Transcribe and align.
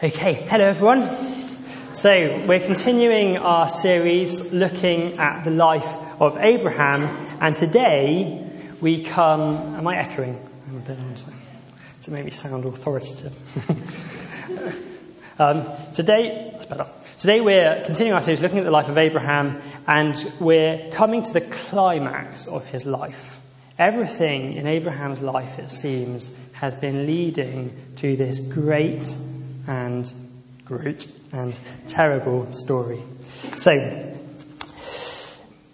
Okay, 0.00 0.34
hello 0.34 0.68
everyone. 0.68 1.08
So, 1.92 2.10
we're 2.46 2.60
continuing 2.60 3.36
our 3.36 3.68
series 3.68 4.52
looking 4.52 5.18
at 5.18 5.42
the 5.42 5.50
life 5.50 5.92
of 6.20 6.36
Abraham, 6.38 7.02
and 7.40 7.56
today 7.56 8.48
we 8.80 9.02
come. 9.02 9.74
Am 9.74 9.88
I 9.88 9.96
echoing? 9.96 10.40
I'm 10.68 10.76
a 10.76 10.78
bit 10.78 11.00
on 11.00 11.14
to 12.02 12.10
make 12.12 12.24
me 12.24 12.30
sound 12.30 12.64
authoritative. 12.64 13.34
um, 15.40 15.66
today, 15.92 16.50
that's 16.52 16.66
better. 16.66 16.86
Today 17.18 17.40
we're 17.40 17.82
continuing 17.84 18.14
our 18.14 18.20
series 18.20 18.40
looking 18.40 18.58
at 18.58 18.66
the 18.66 18.70
life 18.70 18.88
of 18.88 18.98
Abraham, 18.98 19.60
and 19.88 20.32
we're 20.38 20.92
coming 20.92 21.22
to 21.22 21.32
the 21.32 21.40
climax 21.40 22.46
of 22.46 22.64
his 22.66 22.86
life. 22.86 23.40
Everything 23.80 24.52
in 24.52 24.68
Abraham's 24.68 25.18
life, 25.18 25.58
it 25.58 25.70
seems, 25.70 26.32
has 26.52 26.76
been 26.76 27.04
leading 27.04 27.76
to 27.96 28.14
this 28.14 28.38
great 28.38 29.12
and 29.68 30.10
great 30.64 31.06
and 31.32 31.56
terrible 31.86 32.52
story. 32.52 33.00
So, 33.54 33.72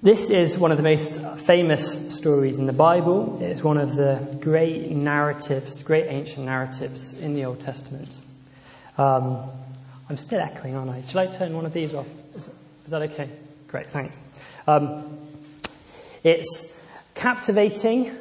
this 0.02 0.28
is 0.28 0.58
one 0.58 0.70
of 0.70 0.76
the 0.76 0.82
most 0.82 1.18
famous 1.46 2.14
stories 2.14 2.58
in 2.58 2.66
the 2.66 2.74
Bible. 2.74 3.38
It's 3.40 3.64
one 3.64 3.78
of 3.78 3.94
the 3.94 4.36
great 4.40 4.90
narratives, 4.90 5.82
great 5.82 6.08
ancient 6.08 6.44
narratives 6.44 7.18
in 7.18 7.34
the 7.34 7.46
Old 7.46 7.60
Testament. 7.60 8.20
Um, 8.98 9.50
I'm 10.10 10.18
still 10.18 10.40
echoing, 10.40 10.76
aren't 10.76 10.90
I? 10.90 11.02
Shall 11.08 11.20
I 11.20 11.26
turn 11.26 11.54
one 11.54 11.64
of 11.64 11.72
these 11.72 11.94
off? 11.94 12.06
Is, 12.36 12.48
is 12.84 12.90
that 12.90 13.00
okay? 13.00 13.30
Great, 13.68 13.88
thanks. 13.88 14.18
Um, 14.66 15.18
it's 16.22 16.78
captivating 17.14 18.14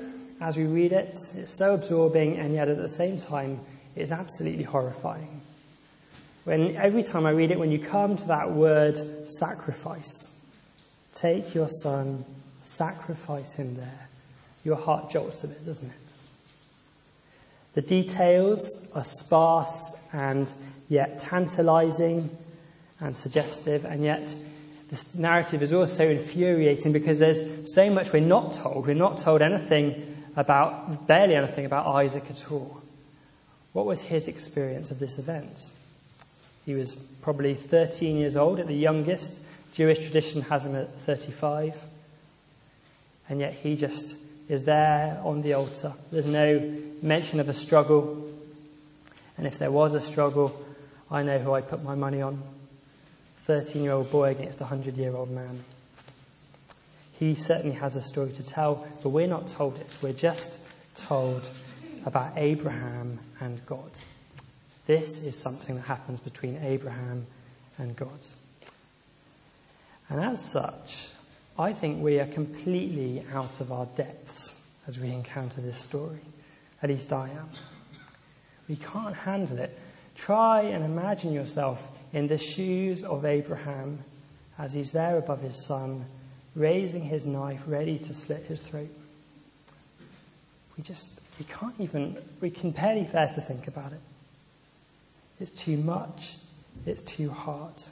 as 0.43 0.57
we 0.57 0.65
read 0.65 0.91
it, 0.91 1.17
it's 1.37 1.57
so 1.57 1.73
absorbing, 1.73 2.37
and 2.37 2.53
yet 2.53 2.67
at 2.67 2.75
the 2.75 2.89
same 2.89 3.17
time, 3.17 3.61
it's 3.95 4.11
absolutely 4.11 4.63
horrifying. 4.63 5.41
When 6.43 6.75
every 6.75 7.03
time 7.03 7.25
I 7.25 7.31
read 7.31 7.51
it, 7.51 7.59
when 7.59 7.71
you 7.71 7.79
come 7.79 8.17
to 8.17 8.27
that 8.27 8.51
word 8.51 8.97
sacrifice, 9.27 10.35
take 11.13 11.55
your 11.55 11.69
son, 11.69 12.25
sacrifice 12.61 13.53
him 13.53 13.77
there, 13.77 14.09
your 14.63 14.75
heart 14.75 15.09
jolts 15.09 15.43
a 15.43 15.47
bit, 15.47 15.65
doesn't 15.65 15.87
it? 15.87 15.95
The 17.75 17.81
details 17.81 18.87
are 18.93 19.03
sparse 19.03 19.99
and 20.11 20.51
yet 20.89 21.17
tantalizing 21.19 22.29
and 22.99 23.15
suggestive, 23.15 23.85
and 23.85 24.03
yet 24.03 24.33
this 24.89 25.15
narrative 25.15 25.63
is 25.63 25.73
also 25.73 26.07
infuriating 26.07 26.91
because 26.91 27.19
there's 27.19 27.73
so 27.73 27.89
much 27.89 28.13
we're 28.13 28.21
not 28.21 28.53
told. 28.53 28.85
We're 28.85 28.93
not 28.93 29.17
told 29.17 29.41
anything 29.41 30.15
about, 30.35 31.07
barely 31.07 31.35
anything 31.35 31.65
about 31.65 31.87
Isaac 31.87 32.25
at 32.29 32.51
all. 32.51 32.81
What 33.71 33.85
was 33.85 34.01
his 34.01 34.27
experience 34.27 34.91
of 34.91 34.99
this 34.99 35.17
event? 35.17 35.59
He 36.65 36.73
was 36.73 36.95
probably 37.21 37.55
13 37.55 38.17
years 38.17 38.35
old 38.35 38.59
at 38.59 38.67
the 38.67 38.75
youngest. 38.75 39.33
Jewish 39.73 39.99
tradition 39.99 40.41
has 40.43 40.65
him 40.65 40.75
at 40.75 40.97
35. 40.99 41.81
And 43.29 43.39
yet 43.39 43.53
he 43.53 43.75
just 43.75 44.15
is 44.49 44.65
there 44.65 45.19
on 45.23 45.41
the 45.41 45.53
altar. 45.53 45.93
There's 46.11 46.25
no 46.25 46.59
mention 47.01 47.39
of 47.39 47.49
a 47.49 47.53
struggle. 47.53 48.29
And 49.37 49.47
if 49.47 49.57
there 49.57 49.71
was 49.71 49.93
a 49.93 50.01
struggle, 50.01 50.65
I 51.09 51.23
know 51.23 51.39
who 51.39 51.53
I 51.53 51.61
put 51.61 51.83
my 51.83 51.95
money 51.95 52.21
on 52.21 52.41
13 53.43 53.83
year 53.83 53.93
old 53.93 54.11
boy 54.11 54.31
against 54.31 54.59
a 54.61 54.63
100 54.63 54.97
year 54.97 55.15
old 55.15 55.31
man. 55.31 55.63
He 57.19 57.35
certainly 57.35 57.75
has 57.75 57.95
a 57.95 58.01
story 58.01 58.31
to 58.33 58.43
tell, 58.43 58.87
but 59.01 59.09
we're 59.09 59.27
not 59.27 59.47
told 59.47 59.77
it. 59.77 59.87
We're 60.01 60.13
just 60.13 60.57
told 60.95 61.47
about 62.05 62.33
Abraham 62.35 63.19
and 63.39 63.65
God. 63.65 63.91
This 64.85 65.23
is 65.23 65.39
something 65.39 65.75
that 65.75 65.83
happens 65.83 66.19
between 66.19 66.57
Abraham 66.57 67.25
and 67.77 67.95
God. 67.95 68.19
And 70.09 70.21
as 70.21 70.43
such, 70.43 71.07
I 71.57 71.73
think 71.73 72.03
we 72.03 72.19
are 72.19 72.25
completely 72.25 73.23
out 73.33 73.61
of 73.61 73.71
our 73.71 73.85
depths 73.85 74.59
as 74.87 74.99
we 74.99 75.09
encounter 75.09 75.61
this 75.61 75.79
story. 75.79 76.19
At 76.81 76.89
least 76.89 77.13
I 77.13 77.29
am. 77.29 77.49
We 78.67 78.75
can't 78.75 79.15
handle 79.15 79.59
it. 79.59 79.77
Try 80.15 80.63
and 80.63 80.83
imagine 80.83 81.31
yourself 81.31 81.85
in 82.11 82.27
the 82.27 82.37
shoes 82.37 83.03
of 83.03 83.25
Abraham 83.25 83.99
as 84.57 84.73
he's 84.73 84.91
there 84.91 85.17
above 85.17 85.41
his 85.41 85.65
son, 85.65 86.05
raising 86.55 87.03
his 87.03 87.25
knife, 87.25 87.61
ready 87.65 87.97
to 87.99 88.13
slit 88.13 88.43
his 88.43 88.61
throat. 88.61 88.89
We 90.77 90.83
just, 90.83 91.19
we 91.39 91.45
can't 91.45 91.75
even, 91.79 92.17
we 92.41 92.49
can 92.49 92.71
barely 92.71 93.03
bear 93.03 93.27
to 93.29 93.41
think 93.41 93.67
about 93.67 93.93
it. 93.93 93.99
It's 95.43 95.51
too 95.51 95.75
much. 95.75 96.37
It's 96.85 97.01
too 97.01 97.29
hard. 97.29 97.83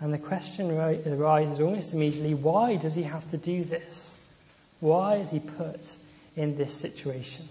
And 0.00 0.12
the 0.12 0.18
question 0.18 0.68
arises 0.68 1.60
almost 1.60 1.92
immediately 1.92 2.34
why 2.34 2.74
does 2.74 2.96
he 2.96 3.04
have 3.04 3.30
to 3.30 3.36
do 3.36 3.62
this? 3.62 4.16
Why 4.80 5.14
is 5.18 5.30
he 5.30 5.38
put 5.38 5.94
in 6.34 6.56
this 6.56 6.74
situation? 6.74 7.48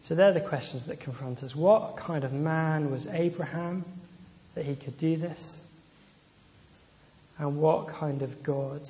So 0.00 0.14
they're 0.14 0.32
the 0.32 0.40
questions 0.40 0.86
that 0.86 0.98
confront 0.98 1.42
us. 1.42 1.54
What 1.54 1.98
kind 1.98 2.24
of 2.24 2.32
man 2.32 2.90
was 2.90 3.06
Abraham 3.06 3.84
that 4.54 4.64
he 4.64 4.74
could 4.74 4.96
do 4.96 5.18
this? 5.18 5.60
And 7.38 7.58
what 7.60 7.88
kind 7.88 8.22
of 8.22 8.42
God 8.42 8.80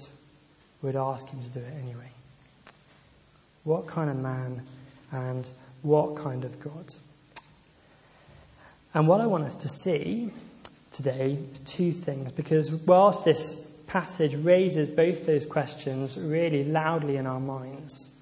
would 0.83 0.95
ask 0.95 1.27
him 1.29 1.43
to 1.43 1.49
do 1.49 1.59
it 1.59 1.75
anyway? 1.83 2.13
What 3.65 3.89
kind 3.89 4.09
of 4.09 4.17
man 4.17 4.63
and 5.11 5.49
what 5.83 6.15
kind 6.15 6.45
of 6.45 6.61
God? 6.61 6.95
And 8.95 9.09
what 9.09 9.21
I 9.21 9.27
want 9.27 9.45
us 9.45 9.57
to 9.57 9.69
see 9.69 10.31
today 10.93 11.39
is 11.53 11.59
two 11.61 11.93
things, 11.93 12.31
because 12.33 12.71
whilst 12.71 13.25
this 13.25 13.55
passage 13.87 14.35
raises 14.35 14.89
both 14.89 15.25
those 15.25 15.47
questions 15.47 16.19
really 16.19 16.65
loudly 16.65 17.17
in 17.17 17.27
our 17.27 17.41
minds, 17.41 18.15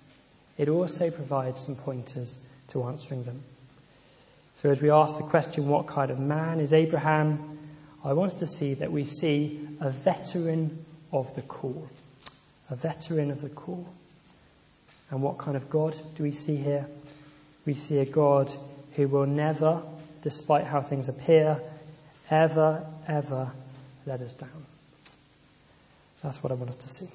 it 0.56 0.68
also 0.68 1.10
provides 1.10 1.64
some 1.64 1.74
pointers 1.74 2.38
to 2.68 2.84
answering 2.84 3.24
them. 3.24 3.42
So, 4.54 4.70
as 4.70 4.80
we 4.80 4.90
ask 4.90 5.16
the 5.16 5.24
question, 5.24 5.68
what 5.68 5.86
kind 5.86 6.10
of 6.10 6.18
man 6.18 6.60
is 6.60 6.72
Abraham? 6.72 7.58
I 8.04 8.12
want 8.12 8.32
us 8.32 8.38
to 8.40 8.46
see 8.46 8.74
that 8.74 8.92
we 8.92 9.04
see 9.04 9.66
a 9.80 9.90
veteran 9.90 10.84
of 11.12 11.34
the 11.34 11.42
call. 11.42 11.88
A 12.68 12.76
veteran 12.76 13.30
of 13.30 13.40
the 13.40 13.48
call. 13.48 13.88
And 15.10 15.22
what 15.22 15.38
kind 15.38 15.56
of 15.56 15.68
God 15.68 15.96
do 16.16 16.22
we 16.22 16.32
see 16.32 16.56
here? 16.56 16.86
We 17.66 17.74
see 17.74 17.98
a 17.98 18.04
God 18.04 18.52
who 18.96 19.08
will 19.08 19.26
never 19.26 19.82
despite 20.22 20.64
how 20.64 20.80
things 20.80 21.08
appear, 21.08 21.60
ever, 22.30 22.86
ever 23.08 23.50
let 24.06 24.20
us 24.20 24.34
down. 24.34 24.66
That's 26.22 26.42
what 26.42 26.52
I 26.52 26.54
want 26.54 26.70
us 26.70 26.76
to 26.76 26.88
see. 26.88 27.08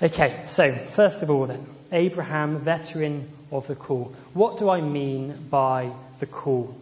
Okay, 0.00 0.44
so 0.46 0.74
first 0.74 1.22
of 1.22 1.30
all, 1.30 1.46
then, 1.46 1.66
Abraham, 1.90 2.58
veteran 2.58 3.28
of 3.50 3.66
the 3.66 3.74
call. 3.74 4.14
What 4.32 4.58
do 4.58 4.70
I 4.70 4.80
mean 4.80 5.48
by 5.50 5.90
the 6.20 6.26
call? 6.26 6.76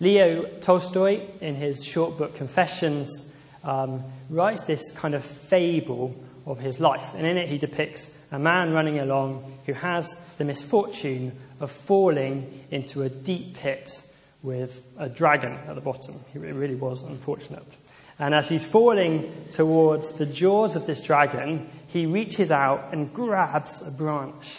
Leo 0.00 0.44
Tolstoy, 0.60 1.20
in 1.42 1.56
his 1.56 1.84
short 1.84 2.16
book 2.16 2.34
Confessions, 2.34 3.30
um, 3.62 4.02
writes 4.30 4.62
this 4.62 4.90
kind 4.92 5.14
of 5.14 5.24
fable 5.24 6.14
of 6.46 6.58
his 6.58 6.80
life. 6.80 7.14
And 7.14 7.26
in 7.26 7.36
it, 7.36 7.48
he 7.48 7.58
depicts 7.58 8.10
a 8.32 8.38
man 8.38 8.72
running 8.72 8.98
along 8.98 9.58
who 9.66 9.74
has 9.74 10.18
the 10.38 10.44
misfortune 10.44 11.32
of 11.60 11.70
falling 11.70 12.64
into 12.70 13.02
a 13.02 13.08
deep 13.08 13.54
pit 13.54 14.02
with 14.42 14.82
a 14.98 15.08
dragon 15.08 15.52
at 15.68 15.74
the 15.74 15.80
bottom. 15.80 16.18
It 16.34 16.38
really 16.38 16.74
was 16.74 17.02
unfortunate. 17.02 17.76
And 18.18 18.34
as 18.34 18.48
he's 18.48 18.64
falling 18.64 19.32
towards 19.52 20.12
the 20.12 20.26
jaws 20.26 20.76
of 20.76 20.86
this 20.86 21.02
dragon, 21.02 21.68
he 21.86 22.06
reaches 22.06 22.50
out 22.50 22.92
and 22.92 23.12
grabs 23.12 23.82
a 23.86 23.90
branch. 23.90 24.58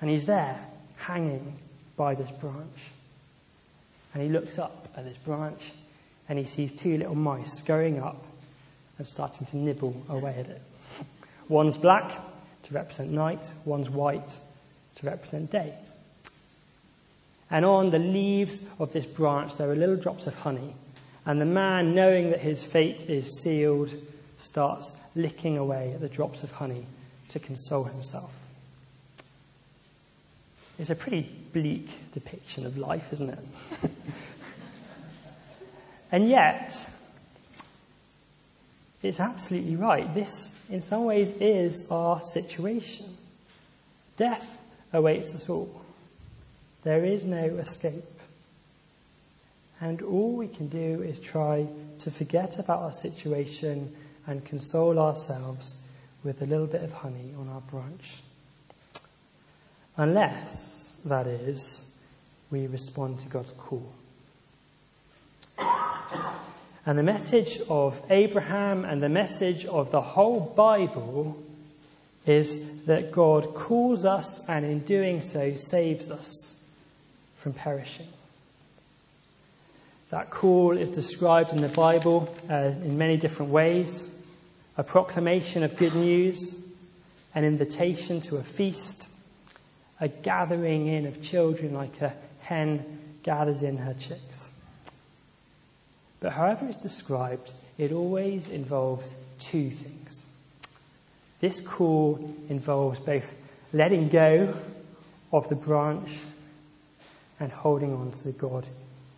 And 0.00 0.10
he's 0.10 0.26
there, 0.26 0.58
hanging 0.96 1.58
by 1.96 2.14
this 2.14 2.30
branch. 2.30 2.90
And 4.12 4.22
he 4.22 4.28
looks 4.28 4.58
up 4.58 4.88
at 4.96 5.04
this 5.04 5.16
branch 5.16 5.72
and 6.28 6.38
he 6.38 6.44
sees 6.44 6.72
two 6.72 6.96
little 6.98 7.14
mice 7.14 7.52
scurrying 7.52 8.00
up 8.00 8.24
and 8.98 9.06
starting 9.06 9.46
to 9.48 9.56
nibble 9.56 10.02
away 10.08 10.36
at 10.38 10.46
it. 10.46 10.62
One's 11.48 11.76
black 11.76 12.12
to 12.64 12.74
represent 12.74 13.10
night, 13.10 13.50
one's 13.66 13.90
white 13.90 14.38
to 14.94 15.06
represent 15.06 15.50
day. 15.50 15.74
And 17.54 17.64
on 17.64 17.90
the 17.90 18.00
leaves 18.00 18.64
of 18.80 18.92
this 18.92 19.06
branch, 19.06 19.58
there 19.58 19.70
are 19.70 19.76
little 19.76 19.94
drops 19.94 20.26
of 20.26 20.34
honey. 20.34 20.74
And 21.24 21.40
the 21.40 21.46
man, 21.46 21.94
knowing 21.94 22.30
that 22.30 22.40
his 22.40 22.64
fate 22.64 23.08
is 23.08 23.30
sealed, 23.42 23.94
starts 24.38 24.98
licking 25.14 25.56
away 25.56 25.92
at 25.92 26.00
the 26.00 26.08
drops 26.08 26.42
of 26.42 26.50
honey 26.50 26.84
to 27.28 27.38
console 27.38 27.84
himself. 27.84 28.32
It's 30.80 30.90
a 30.90 30.96
pretty 30.96 31.30
bleak 31.52 31.90
depiction 32.10 32.66
of 32.66 32.76
life, 32.76 33.12
isn't 33.12 33.30
it? 33.30 33.38
and 36.10 36.28
yet, 36.28 36.76
it's 39.00 39.20
absolutely 39.20 39.76
right. 39.76 40.12
This, 40.12 40.58
in 40.70 40.80
some 40.80 41.04
ways, 41.04 41.30
is 41.34 41.88
our 41.88 42.20
situation. 42.20 43.16
Death 44.16 44.60
awaits 44.92 45.36
us 45.36 45.48
all. 45.48 45.83
There 46.84 47.04
is 47.04 47.24
no 47.24 47.38
escape. 47.38 48.04
And 49.80 50.02
all 50.02 50.32
we 50.32 50.48
can 50.48 50.68
do 50.68 51.02
is 51.02 51.18
try 51.18 51.66
to 51.98 52.10
forget 52.10 52.58
about 52.58 52.82
our 52.82 52.92
situation 52.92 53.94
and 54.26 54.44
console 54.44 54.98
ourselves 54.98 55.76
with 56.22 56.42
a 56.42 56.46
little 56.46 56.66
bit 56.66 56.82
of 56.82 56.92
honey 56.92 57.34
on 57.38 57.48
our 57.48 57.60
branch. 57.62 58.20
Unless, 59.96 60.98
that 61.04 61.26
is, 61.26 61.90
we 62.50 62.66
respond 62.66 63.18
to 63.20 63.28
God's 63.28 63.52
call. 63.52 63.92
And 66.86 66.98
the 66.98 67.02
message 67.02 67.60
of 67.70 68.02
Abraham 68.10 68.84
and 68.84 69.02
the 69.02 69.08
message 69.08 69.64
of 69.64 69.90
the 69.90 70.02
whole 70.02 70.40
Bible 70.40 71.42
is 72.26 72.84
that 72.84 73.10
God 73.10 73.54
calls 73.54 74.04
us 74.04 74.46
and 74.48 74.66
in 74.66 74.80
doing 74.80 75.22
so 75.22 75.54
saves 75.54 76.10
us 76.10 76.53
from 77.44 77.52
perishing. 77.52 78.08
That 80.08 80.30
call 80.30 80.78
is 80.78 80.88
described 80.88 81.50
in 81.50 81.60
the 81.60 81.68
Bible 81.68 82.34
uh, 82.48 82.72
in 82.82 82.96
many 82.96 83.18
different 83.18 83.52
ways 83.52 84.02
a 84.78 84.82
proclamation 84.82 85.62
of 85.62 85.76
good 85.76 85.94
news, 85.94 86.58
an 87.34 87.44
invitation 87.44 88.22
to 88.22 88.38
a 88.38 88.42
feast, 88.42 89.08
a 90.00 90.08
gathering 90.08 90.86
in 90.86 91.04
of 91.04 91.20
children 91.20 91.74
like 91.74 92.00
a 92.00 92.14
hen 92.40 92.98
gathers 93.22 93.62
in 93.62 93.76
her 93.76 93.92
chicks. 93.92 94.50
But 96.20 96.32
however 96.32 96.64
it's 96.66 96.78
described, 96.78 97.52
it 97.76 97.92
always 97.92 98.48
involves 98.48 99.14
two 99.38 99.68
things. 99.68 100.24
This 101.40 101.60
call 101.60 102.34
involves 102.48 103.00
both 103.00 103.34
letting 103.74 104.08
go 104.08 104.56
of 105.30 105.50
the 105.50 105.56
branch 105.56 106.20
and 107.40 107.50
holding 107.50 107.92
on 107.92 108.10
to 108.10 108.24
the 108.24 108.32
God 108.32 108.66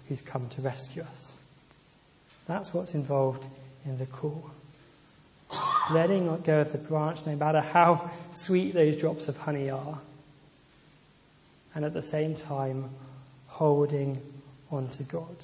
who's 0.08 0.20
come 0.20 0.48
to 0.50 0.62
rescue 0.62 1.02
us. 1.02 1.36
That's 2.46 2.72
what's 2.72 2.94
involved 2.94 3.46
in 3.84 3.98
the 3.98 4.06
call. 4.06 4.50
Letting 5.90 6.26
go 6.42 6.60
of 6.60 6.72
the 6.72 6.78
branch, 6.78 7.24
no 7.26 7.36
matter 7.36 7.60
how 7.60 8.10
sweet 8.32 8.74
those 8.74 8.96
drops 8.96 9.28
of 9.28 9.36
honey 9.36 9.70
are, 9.70 9.98
and 11.74 11.84
at 11.84 11.94
the 11.94 12.02
same 12.02 12.34
time, 12.34 12.90
holding 13.46 14.20
on 14.70 14.88
to 14.88 15.02
God. 15.04 15.36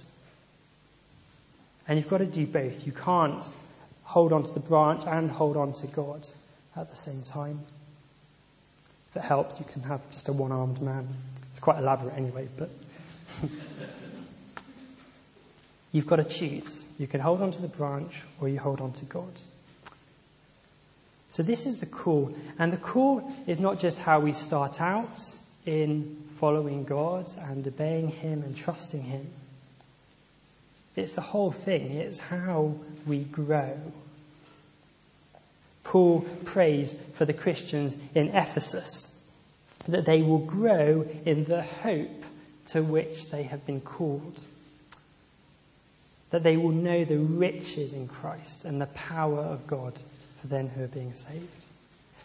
And 1.87 1.99
you've 1.99 2.09
got 2.09 2.19
to 2.19 2.27
do 2.27 2.47
both. 2.47 2.87
You 2.87 2.93
can't 2.93 3.49
hold 4.05 4.33
on 4.33 4.43
to 4.43 4.53
the 4.53 4.61
branch 4.61 5.03
and 5.07 5.31
hold 5.31 5.57
on 5.57 5.73
to 5.75 5.87
God 5.87 6.29
at 6.77 6.91
the 6.91 6.97
same 6.97 7.23
time. 7.23 7.61
If 9.11 9.17
it 9.17 9.23
helps, 9.23 9.59
you 9.59 9.67
can 9.67 9.83
have 9.83 10.09
just 10.11 10.29
a 10.29 10.33
one 10.33 10.53
armed 10.53 10.81
man. 10.81 11.09
Quite 11.62 11.79
elaborate 11.79 12.14
anyway, 12.19 12.49
but. 12.59 12.69
You've 15.93 16.06
got 16.06 16.17
to 16.17 16.25
choose. 16.25 16.85
You 16.99 17.06
can 17.06 17.20
hold 17.20 17.41
on 17.41 17.53
to 17.53 17.62
the 17.62 17.69
branch 17.69 18.23
or 18.41 18.49
you 18.49 18.59
hold 18.59 18.81
on 18.81 18.93
to 18.94 19.05
God. 19.05 19.41
So, 21.29 21.43
this 21.43 21.64
is 21.64 21.79
the 21.79 21.87
call. 21.87 22.35
And 22.59 22.73
the 22.73 22.79
call 22.79 23.32
is 23.47 23.61
not 23.61 23.79
just 23.79 23.99
how 23.99 24.20
we 24.20 24.32
start 24.32 24.81
out 24.81 25.23
in 25.64 26.17
following 26.38 26.85
God 26.85 27.26
and 27.38 27.67
obeying 27.67 28.09
Him 28.09 28.43
and 28.43 28.56
trusting 28.56 29.03
Him, 29.03 29.29
it's 30.97 31.12
the 31.12 31.20
whole 31.20 31.53
thing. 31.53 31.93
It's 31.93 32.19
how 32.19 32.75
we 33.06 33.20
grow. 33.20 33.79
Paul 35.85 36.26
prays 36.44 36.94
for 37.14 37.25
the 37.25 37.32
Christians 37.32 37.97
in 38.14 38.29
Ephesus 38.29 39.12
that 39.88 40.05
they 40.05 40.23
will 40.23 40.38
grow 40.38 41.06
in 41.25 41.44
the 41.44 41.62
hope 41.62 42.25
to 42.67 42.82
which 42.82 43.31
they 43.31 43.43
have 43.44 43.64
been 43.67 43.81
called 43.81 44.43
that 46.32 46.43
they 46.43 46.56
will 46.56 46.73
know 46.73 47.05
the 47.05 47.19
riches 47.19 47.93
in 47.93 48.08
Christ 48.08 48.64
and 48.64 48.81
the 48.81 48.87
power 48.87 49.40
of 49.40 49.67
God 49.67 49.93
for 50.40 50.46
them 50.49 50.69
who 50.70 50.82
are 50.82 50.88
being 50.88 51.12
saved. 51.12 51.67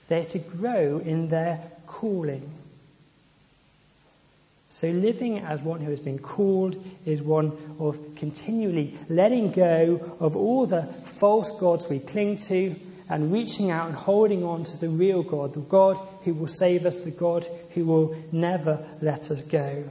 They're 0.08 0.24
to 0.26 0.40
grow 0.40 1.00
in 1.00 1.28
their 1.28 1.60
calling. 1.86 2.50
So, 4.70 4.88
living 4.88 5.40
as 5.40 5.60
one 5.60 5.82
who 5.82 5.90
has 5.90 6.00
been 6.00 6.20
called 6.20 6.82
is 7.06 7.22
one 7.22 7.52
of 7.80 8.00
continually 8.16 8.98
letting 9.10 9.52
go 9.52 10.16
of 10.22 10.38
all 10.38 10.66
the 10.66 10.84
false 10.84 11.52
gods 11.60 11.90
we 11.90 12.00
cling 12.00 12.38
to 12.38 12.76
and 13.10 13.32
reaching 13.32 13.72
out 13.72 13.88
and 13.88 13.96
holding 13.96 14.44
on 14.44 14.64
to 14.66 14.78
the 14.78 14.90
real 14.90 15.24
God, 15.24 15.54
the 15.54 15.60
God 15.62 15.98
who 16.24 16.34
will 16.34 16.48
save 16.48 16.86
us, 16.86 16.98
the 16.98 17.12
God 17.12 17.48
who 17.72 17.86
will 17.86 18.16
never 18.32 18.86
let 19.02 19.32
us 19.32 19.44
go 19.44 19.86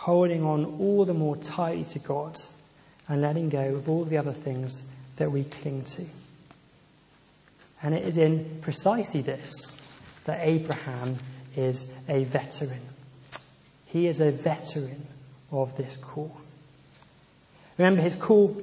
holding 0.00 0.42
on 0.42 0.64
all 0.80 1.04
the 1.04 1.12
more 1.12 1.36
tightly 1.36 1.84
to 1.84 1.98
God 1.98 2.40
and 3.06 3.20
letting 3.20 3.50
go 3.50 3.74
of 3.74 3.86
all 3.86 4.04
the 4.06 4.16
other 4.16 4.32
things 4.32 4.80
that 5.16 5.30
we 5.30 5.44
cling 5.44 5.84
to. 5.84 6.06
And 7.82 7.94
it 7.94 8.04
is 8.04 8.16
in 8.16 8.60
precisely 8.62 9.20
this 9.20 9.78
that 10.24 10.40
Abraham 10.40 11.18
is 11.54 11.92
a 12.08 12.24
veteran. 12.24 12.80
He 13.84 14.06
is 14.06 14.20
a 14.20 14.30
veteran 14.30 15.06
of 15.52 15.76
this 15.76 15.96
call. 15.96 16.34
Remember 17.76 18.00
his 18.00 18.16
call 18.16 18.56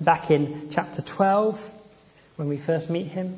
back 0.00 0.30
in 0.30 0.68
chapter 0.70 1.02
12 1.02 1.72
when 2.36 2.48
we 2.48 2.56
first 2.56 2.90
meet 2.90 3.08
him? 3.08 3.36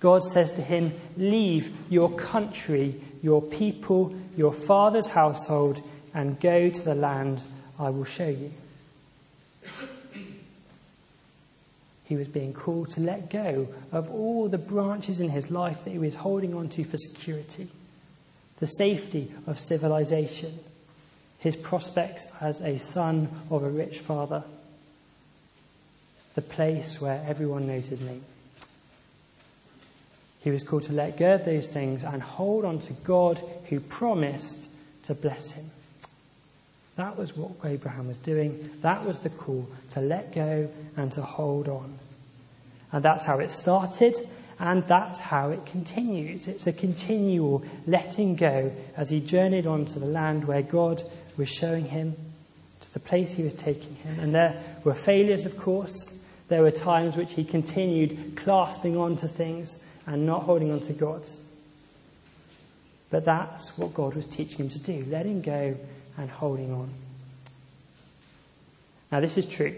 God 0.00 0.22
says 0.22 0.52
to 0.52 0.62
him, 0.62 0.92
Leave 1.16 1.74
your 1.90 2.10
country, 2.10 3.00
your 3.22 3.42
people, 3.42 4.14
your 4.36 4.52
father's 4.52 5.08
household, 5.08 5.80
and 6.14 6.38
go 6.40 6.68
to 6.68 6.82
the 6.82 6.94
land 6.94 7.42
I 7.78 7.90
will 7.90 8.04
show 8.04 8.28
you. 8.28 8.52
He 12.04 12.16
was 12.16 12.28
being 12.28 12.54
called 12.54 12.88
to 12.90 13.00
let 13.00 13.28
go 13.28 13.68
of 13.92 14.10
all 14.10 14.48
the 14.48 14.56
branches 14.56 15.20
in 15.20 15.28
his 15.28 15.50
life 15.50 15.84
that 15.84 15.90
he 15.90 15.98
was 15.98 16.14
holding 16.14 16.54
on 16.54 16.70
to 16.70 16.84
for 16.84 16.96
security, 16.96 17.68
the 18.60 18.66
safety 18.66 19.30
of 19.46 19.60
civilization, 19.60 20.58
his 21.38 21.54
prospects 21.54 22.26
as 22.40 22.62
a 22.62 22.78
son 22.78 23.28
of 23.50 23.62
a 23.62 23.68
rich 23.68 23.98
father, 23.98 24.42
the 26.38 26.42
place 26.42 27.00
where 27.00 27.20
everyone 27.26 27.66
knows 27.66 27.86
his 27.86 28.00
name. 28.00 28.22
He 30.38 30.52
was 30.52 30.62
called 30.62 30.84
to 30.84 30.92
let 30.92 31.16
go 31.16 31.34
of 31.34 31.44
those 31.44 31.66
things 31.66 32.04
and 32.04 32.22
hold 32.22 32.64
on 32.64 32.78
to 32.78 32.92
God 32.92 33.42
who 33.68 33.80
promised 33.80 34.68
to 35.02 35.16
bless 35.16 35.50
him. 35.50 35.68
That 36.94 37.18
was 37.18 37.36
what 37.36 37.50
Abraham 37.64 38.06
was 38.06 38.18
doing. 38.18 38.70
That 38.82 39.04
was 39.04 39.18
the 39.18 39.30
call 39.30 39.68
to 39.90 40.00
let 40.00 40.32
go 40.32 40.70
and 40.96 41.10
to 41.10 41.22
hold 41.22 41.68
on. 41.68 41.98
And 42.92 43.04
that's 43.04 43.24
how 43.24 43.40
it 43.40 43.50
started, 43.50 44.14
and 44.60 44.86
that's 44.86 45.18
how 45.18 45.50
it 45.50 45.66
continues. 45.66 46.46
It's 46.46 46.68
a 46.68 46.72
continual 46.72 47.64
letting 47.88 48.36
go 48.36 48.70
as 48.96 49.10
he 49.10 49.18
journeyed 49.18 49.66
on 49.66 49.86
to 49.86 49.98
the 49.98 50.06
land 50.06 50.44
where 50.44 50.62
God 50.62 51.02
was 51.36 51.48
showing 51.48 51.86
him, 51.86 52.14
to 52.80 52.94
the 52.94 53.00
place 53.00 53.32
he 53.32 53.42
was 53.42 53.54
taking 53.54 53.96
him. 53.96 54.20
And 54.20 54.32
there 54.32 54.62
were 54.84 54.94
failures, 54.94 55.44
of 55.44 55.58
course. 55.58 56.14
There 56.48 56.62
were 56.62 56.70
times 56.70 57.16
which 57.16 57.34
he 57.34 57.44
continued 57.44 58.36
clasping 58.36 58.96
on 58.96 59.16
to 59.16 59.28
things 59.28 59.82
and 60.06 60.24
not 60.24 60.44
holding 60.44 60.72
on 60.72 60.80
to 60.80 60.92
God. 60.92 61.26
But 63.10 63.24
that's 63.24 63.76
what 63.76 63.94
God 63.94 64.14
was 64.14 64.26
teaching 64.26 64.58
him 64.58 64.68
to 64.70 64.78
do 64.78 65.04
letting 65.08 65.42
go 65.42 65.76
and 66.16 66.30
holding 66.30 66.72
on. 66.72 66.90
Now, 69.10 69.20
this 69.20 69.38
is 69.38 69.46
true. 69.46 69.74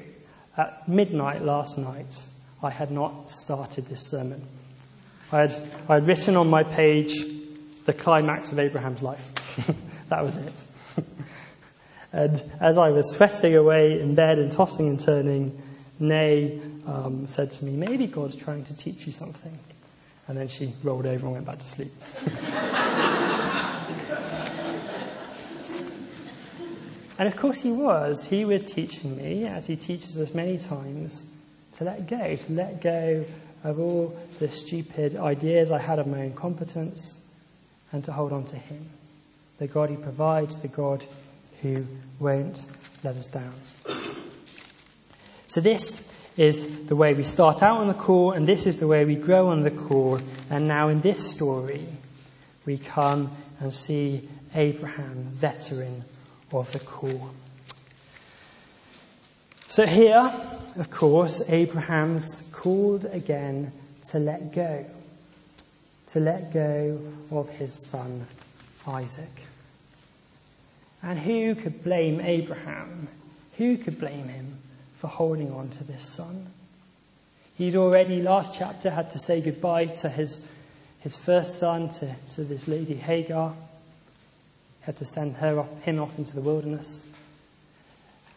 At 0.57 0.89
midnight 0.89 1.43
last 1.43 1.79
night, 1.79 2.21
I 2.63 2.71
had 2.71 2.91
not 2.91 3.31
started 3.31 3.87
this 3.87 4.09
sermon. 4.09 4.43
I 5.33 5.41
had, 5.43 5.55
I 5.89 5.95
had 5.95 6.09
written 6.09 6.37
on 6.37 6.49
my 6.49 6.65
page 6.65 7.25
the 7.87 7.93
climax 7.93 8.51
of 8.53 8.59
Abraham's 8.59 9.03
life. 9.03 9.33
that 10.09 10.25
was 10.25 10.37
it. 10.37 10.65
and 12.13 12.43
as 12.61 12.77
I 12.77 12.91
was 12.91 13.13
sweating 13.13 13.55
away 13.55 14.01
in 14.01 14.15
bed 14.15 14.39
and 14.39 14.51
tossing 14.51 14.89
and 14.89 15.01
turning, 15.01 15.61
Nay 16.01 16.61
um, 16.87 17.27
said 17.27 17.53
to 17.53 17.65
me, 17.65 17.73
Maybe 17.73 18.07
God's 18.07 18.35
trying 18.35 18.65
to 18.65 18.77
teach 18.77 19.07
you 19.07 19.13
something. 19.13 19.57
And 20.27 20.37
then 20.37 20.49
she 20.49 20.73
rolled 20.83 21.07
over 21.07 21.27
and 21.27 21.33
went 21.33 21.47
back 21.47 21.59
to 21.59 21.67
sleep. 21.67 21.93
And 27.21 27.29
of 27.29 27.37
course, 27.37 27.61
he 27.61 27.71
was. 27.71 28.25
He 28.25 28.47
was 28.47 28.63
teaching 28.63 29.15
me, 29.15 29.45
as 29.45 29.67
he 29.67 29.77
teaches 29.77 30.17
us 30.17 30.33
many 30.33 30.57
times, 30.57 31.23
to 31.75 31.85
let 31.85 32.09
go, 32.09 32.35
to 32.35 32.53
let 32.55 32.81
go 32.81 33.27
of 33.63 33.79
all 33.79 34.19
the 34.39 34.49
stupid 34.49 35.17
ideas 35.17 35.71
I 35.71 35.81
had 35.81 35.99
of 35.99 36.07
my 36.07 36.23
own 36.23 36.33
competence 36.33 37.21
and 37.93 38.03
to 38.05 38.13
hold 38.13 38.33
on 38.33 38.45
to 38.45 38.57
him. 38.57 38.89
The 39.59 39.67
God 39.67 39.91
who 39.91 39.99
provides, 39.99 40.63
the 40.63 40.69
God 40.69 41.05
who 41.61 41.85
won't 42.19 42.65
let 43.05 43.17
us 43.17 43.27
down. 43.27 43.53
So, 45.51 45.61
this 45.61 46.09
is 46.37 46.87
the 46.87 46.95
way 46.95 47.13
we 47.13 47.25
start 47.25 47.61
out 47.61 47.79
on 47.79 47.89
the 47.89 47.95
call, 47.95 48.31
and 48.31 48.47
this 48.47 48.67
is 48.67 48.77
the 48.77 48.87
way 48.87 49.05
we 49.05 49.17
grow 49.17 49.49
on 49.49 49.65
the 49.65 49.73
call. 49.73 50.21
And 50.49 50.69
now, 50.69 50.87
in 50.91 51.01
this 51.01 51.29
story, 51.29 51.89
we 52.67 52.79
come 52.79 53.33
and 53.59 53.75
see 53.75 54.29
Abraham, 54.55 55.25
veteran 55.33 56.05
of 56.53 56.71
the 56.71 56.79
call. 56.79 57.33
So 59.67 59.87
here, 59.87 60.33
of 60.77 60.89
course, 60.89 61.43
Abraham's 61.51 62.49
called 62.53 63.07
again 63.07 63.73
to 64.11 64.21
let 64.21 64.53
go, 64.53 64.87
to 66.13 66.21
let 66.21 66.53
go 66.53 67.01
of 67.33 67.51
his 67.51 67.89
son 67.89 68.29
Isaac. 68.87 69.47
And 71.03 71.19
who 71.19 71.57
could 71.57 71.83
blame 71.83 72.21
Abraham? 72.21 73.09
Who 73.57 73.79
could 73.79 73.99
blame 73.99 74.29
him 74.29 74.59
for 75.01 75.09
holding 75.09 75.51
on 75.53 75.71
to 75.71 75.85
this 75.85 76.07
son? 76.07 76.47
He'd 77.57 77.75
already, 77.75 78.21
last 78.23 78.55
chapter, 78.55 78.91
had 78.91 79.11
to 79.11 79.19
say 79.19 79.41
goodbye 79.41 79.87
to 79.87 80.09
his, 80.09 80.47
his 81.01 81.17
first 81.17 81.59
son, 81.59 81.89
to, 81.89 82.15
to 82.35 82.45
this 82.45 82.69
lady 82.69 82.95
Hagar. 82.95 83.55
He 84.81 84.85
had 84.87 84.97
to 84.99 85.05
send 85.07 85.37
her 85.37 85.59
off, 85.59 85.83
him 85.83 85.99
off 85.99 86.17
into 86.19 86.35
the 86.35 86.43
wilderness. 86.43 87.05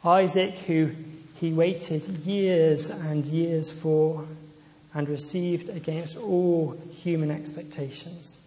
Isaac, 0.06 0.56
who 0.60 0.92
he 1.36 1.52
waited 1.52 2.08
years 2.26 2.90
and 2.90 3.26
years 3.26 3.70
for 3.70 4.26
and 4.94 5.10
received 5.10 5.70
against 5.70 6.18
all 6.18 6.78
human 6.92 7.32
expectations. 7.32 8.40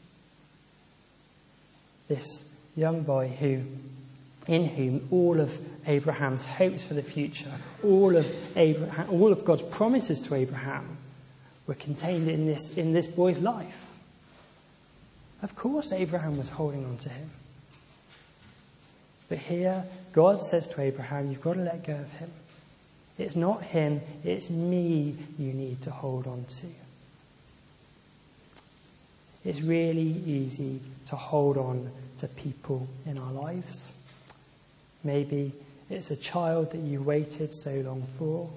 This 2.09 2.45
young 2.77 3.03
boy 3.03 3.29
who 3.29 3.63
in 4.47 4.67
whom 4.67 5.09
all 5.11 5.41
of 5.41 5.59
Abraham's 5.87 6.45
hopes 6.45 6.83
for 6.83 6.95
the 6.95 7.03
future, 7.03 7.53
all 7.83 8.17
of, 8.17 8.27
Abraham, 8.57 9.11
all 9.11 9.33
of 9.33 9.45
God's 9.45 9.63
promises 9.63 10.21
to 10.23 10.35
Abraham 10.35 10.99
were 11.67 11.75
contained 11.75 12.29
in 12.29 12.47
this, 12.47 12.77
in 12.77 12.93
this 12.93 13.07
boy's 13.07 13.39
life. 13.39 13.89
Of 15.43 15.55
course, 15.57 15.93
Abraham 15.93 16.39
was 16.39 16.49
holding 16.49 16.85
on 16.85 16.97
to 16.99 17.09
him. 17.09 17.31
But 19.29 19.39
here, 19.39 19.85
God 20.13 20.41
says 20.41 20.69
to 20.69 20.81
Abraham, 20.81 21.31
You've 21.31 21.43
got 21.43 21.55
to 21.55 21.63
let 21.63 21.85
go 21.85 21.95
of 21.95 22.11
him. 22.13 22.31
It's 23.19 23.35
not 23.35 23.63
him, 23.63 24.01
it's 24.25 24.51
me 24.51 25.17
you 25.39 25.53
need 25.53 25.81
to 25.83 25.91
hold 25.91 26.27
on 26.27 26.45
to. 26.45 26.67
It's 29.45 29.61
really 29.63 30.23
easy 30.27 30.81
to 31.07 31.17
hold 31.17 31.57
on 31.57 31.91
to 32.19 32.29
people 32.29 32.87
in 33.07 33.17
our 33.17 33.33
lives. 33.33 33.93
Maybe 35.07 35.53
it's 35.89 36.11
a 36.11 36.17
child 36.17 36.73
that 36.73 36.81
you 36.81 37.01
waited 37.01 37.55
so 37.55 37.71
long 37.77 38.05
for. 38.19 38.51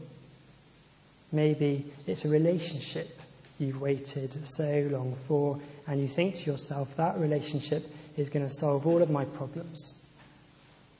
Maybe 1.31 1.85
it's 2.07 2.25
a 2.25 2.29
relationship 2.29 3.21
you've 3.59 3.79
waited 3.79 4.35
so 4.47 4.87
long 4.91 5.15
for, 5.27 5.59
and 5.85 6.01
you 6.01 6.07
think 6.07 6.35
to 6.35 6.49
yourself, 6.49 6.95
that 6.95 7.19
relationship 7.19 7.83
is 8.17 8.29
going 8.29 8.47
to 8.47 8.53
solve 8.55 8.87
all 8.87 9.01
of 9.03 9.11
my 9.11 9.25
problems. 9.25 9.99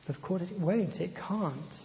But 0.06 0.16
of 0.16 0.22
course, 0.22 0.44
it 0.44 0.60
won't, 0.60 1.02
it 1.02 1.16
can't. 1.16 1.84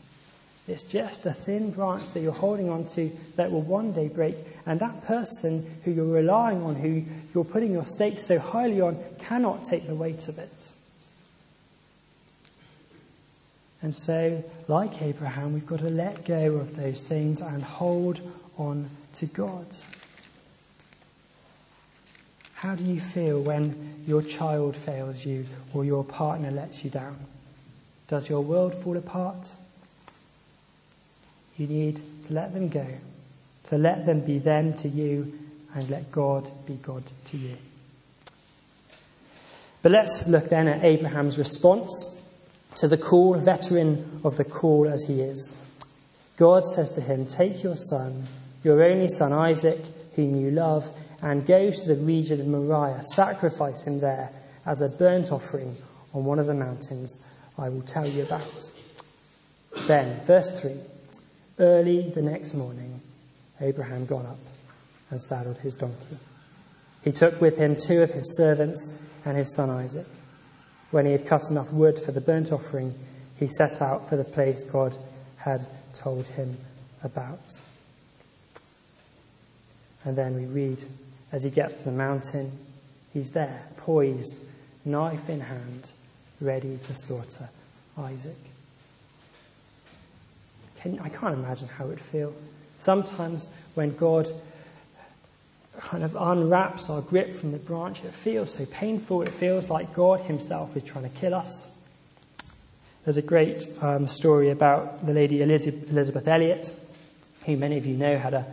It's 0.68 0.83
just 0.83 1.25
a 1.25 1.33
thin 1.33 1.71
branch 1.71 2.11
that 2.12 2.21
you're 2.21 2.33
holding 2.33 2.68
on 2.68 2.87
to 2.88 3.11
that 3.37 3.50
will 3.50 3.62
one 3.62 3.92
day 3.92 4.09
break. 4.09 4.37
And 4.66 4.80
that 4.80 5.04
person 5.04 5.78
who 5.85 5.90
you're 5.90 6.04
relying 6.04 6.62
on, 6.62 6.75
who 6.75 7.04
you're 7.35 7.44
putting 7.44 7.73
your 7.73 7.85
stakes 7.85 8.26
so 8.26 8.38
highly 8.38 8.80
on, 8.80 9.02
cannot 9.18 9.62
take 9.62 9.87
the 9.87 9.94
weight 9.94 10.28
of 10.28 10.38
it. 10.38 10.68
And 13.84 13.94
so, 13.94 14.42
like 14.66 15.02
Abraham, 15.02 15.52
we've 15.52 15.66
got 15.66 15.80
to 15.80 15.90
let 15.90 16.24
go 16.24 16.54
of 16.54 16.74
those 16.74 17.02
things 17.02 17.42
and 17.42 17.62
hold 17.62 18.18
on 18.56 18.88
to 19.12 19.26
God. 19.26 19.66
How 22.54 22.74
do 22.76 22.82
you 22.82 22.98
feel 22.98 23.42
when 23.42 24.02
your 24.06 24.22
child 24.22 24.74
fails 24.74 25.26
you 25.26 25.44
or 25.74 25.84
your 25.84 26.02
partner 26.02 26.50
lets 26.50 26.82
you 26.82 26.88
down? 26.88 27.18
Does 28.08 28.30
your 28.30 28.40
world 28.40 28.74
fall 28.74 28.96
apart? 28.96 29.50
You 31.58 31.66
need 31.66 32.00
to 32.24 32.32
let 32.32 32.54
them 32.54 32.70
go, 32.70 32.86
to 33.64 33.76
let 33.76 34.06
them 34.06 34.20
be 34.20 34.38
them 34.38 34.72
to 34.78 34.88
you, 34.88 35.38
and 35.74 35.90
let 35.90 36.10
God 36.10 36.50
be 36.64 36.76
God 36.76 37.02
to 37.26 37.36
you. 37.36 37.58
But 39.82 39.92
let's 39.92 40.26
look 40.26 40.48
then 40.48 40.68
at 40.68 40.82
Abraham's 40.82 41.36
response 41.36 42.22
to 42.76 42.88
the 42.88 42.98
call, 42.98 43.34
veteran 43.34 44.20
of 44.24 44.36
the 44.36 44.44
call 44.44 44.88
as 44.88 45.04
he 45.04 45.20
is. 45.20 45.60
God 46.36 46.64
says 46.64 46.90
to 46.92 47.00
him, 47.00 47.26
Take 47.26 47.62
your 47.62 47.76
son, 47.76 48.24
your 48.62 48.82
only 48.82 49.08
son 49.08 49.32
Isaac, 49.32 49.80
whom 50.16 50.40
you 50.40 50.50
love, 50.50 50.90
and 51.22 51.46
go 51.46 51.70
to 51.70 51.86
the 51.86 51.96
region 51.96 52.40
of 52.40 52.46
Moriah. 52.46 53.02
Sacrifice 53.02 53.84
him 53.84 54.00
there 54.00 54.30
as 54.66 54.80
a 54.80 54.88
burnt 54.88 55.30
offering 55.30 55.76
on 56.12 56.24
one 56.24 56.38
of 56.38 56.46
the 56.46 56.54
mountains 56.54 57.24
I 57.58 57.68
will 57.68 57.82
tell 57.82 58.08
you 58.08 58.24
about. 58.24 58.70
Then, 59.86 60.20
verse 60.24 60.60
3 60.60 60.76
Early 61.58 62.10
the 62.10 62.22
next 62.22 62.54
morning, 62.54 63.00
Abraham 63.60 64.06
got 64.06 64.26
up 64.26 64.38
and 65.10 65.20
saddled 65.22 65.58
his 65.58 65.74
donkey. 65.74 66.18
He 67.04 67.12
took 67.12 67.40
with 67.40 67.56
him 67.56 67.76
two 67.76 68.02
of 68.02 68.10
his 68.10 68.36
servants 68.36 68.98
and 69.24 69.36
his 69.36 69.54
son 69.54 69.70
Isaac. 69.70 70.06
When 70.94 71.06
he 71.06 71.10
had 71.10 71.26
cut 71.26 71.50
enough 71.50 71.72
wood 71.72 71.98
for 71.98 72.12
the 72.12 72.20
burnt 72.20 72.52
offering, 72.52 72.94
he 73.36 73.48
set 73.48 73.82
out 73.82 74.08
for 74.08 74.14
the 74.14 74.22
place 74.22 74.62
God 74.62 74.96
had 75.38 75.66
told 75.92 76.28
him 76.28 76.56
about. 77.02 77.50
And 80.04 80.14
then 80.14 80.36
we 80.36 80.44
read 80.44 80.84
as 81.32 81.42
he 81.42 81.50
gets 81.50 81.80
to 81.80 81.86
the 81.86 81.90
mountain, 81.90 82.52
he's 83.12 83.32
there, 83.32 83.64
poised, 83.76 84.44
knife 84.84 85.28
in 85.28 85.40
hand, 85.40 85.90
ready 86.40 86.78
to 86.84 86.94
slaughter 86.94 87.48
Isaac. 87.98 88.38
Can, 90.80 91.00
I 91.00 91.08
can't 91.08 91.34
imagine 91.34 91.66
how 91.66 91.86
it 91.86 91.88
would 91.88 92.00
feel. 92.00 92.32
Sometimes 92.76 93.48
when 93.74 93.96
God 93.96 94.28
kind 95.78 96.04
of 96.04 96.16
unwraps 96.16 96.88
our 96.88 97.00
grip 97.00 97.32
from 97.32 97.52
the 97.52 97.58
branch, 97.58 98.04
it 98.04 98.14
feels 98.14 98.52
so 98.52 98.66
painful. 98.66 99.22
It 99.22 99.34
feels 99.34 99.68
like 99.68 99.94
God 99.94 100.20
Himself 100.20 100.76
is 100.76 100.84
trying 100.84 101.04
to 101.04 101.16
kill 101.16 101.34
us. 101.34 101.70
There's 103.04 103.16
a 103.16 103.22
great 103.22 103.66
um, 103.82 104.06
story 104.06 104.50
about 104.50 105.04
the 105.04 105.12
lady 105.12 105.42
Elisabeth, 105.42 105.90
Elisabeth 105.90 106.26
Elliot, 106.26 106.72
who 107.44 107.56
many 107.56 107.76
of 107.76 107.84
you 107.84 107.96
know 107.96 108.16
had 108.16 108.34
an 108.34 108.46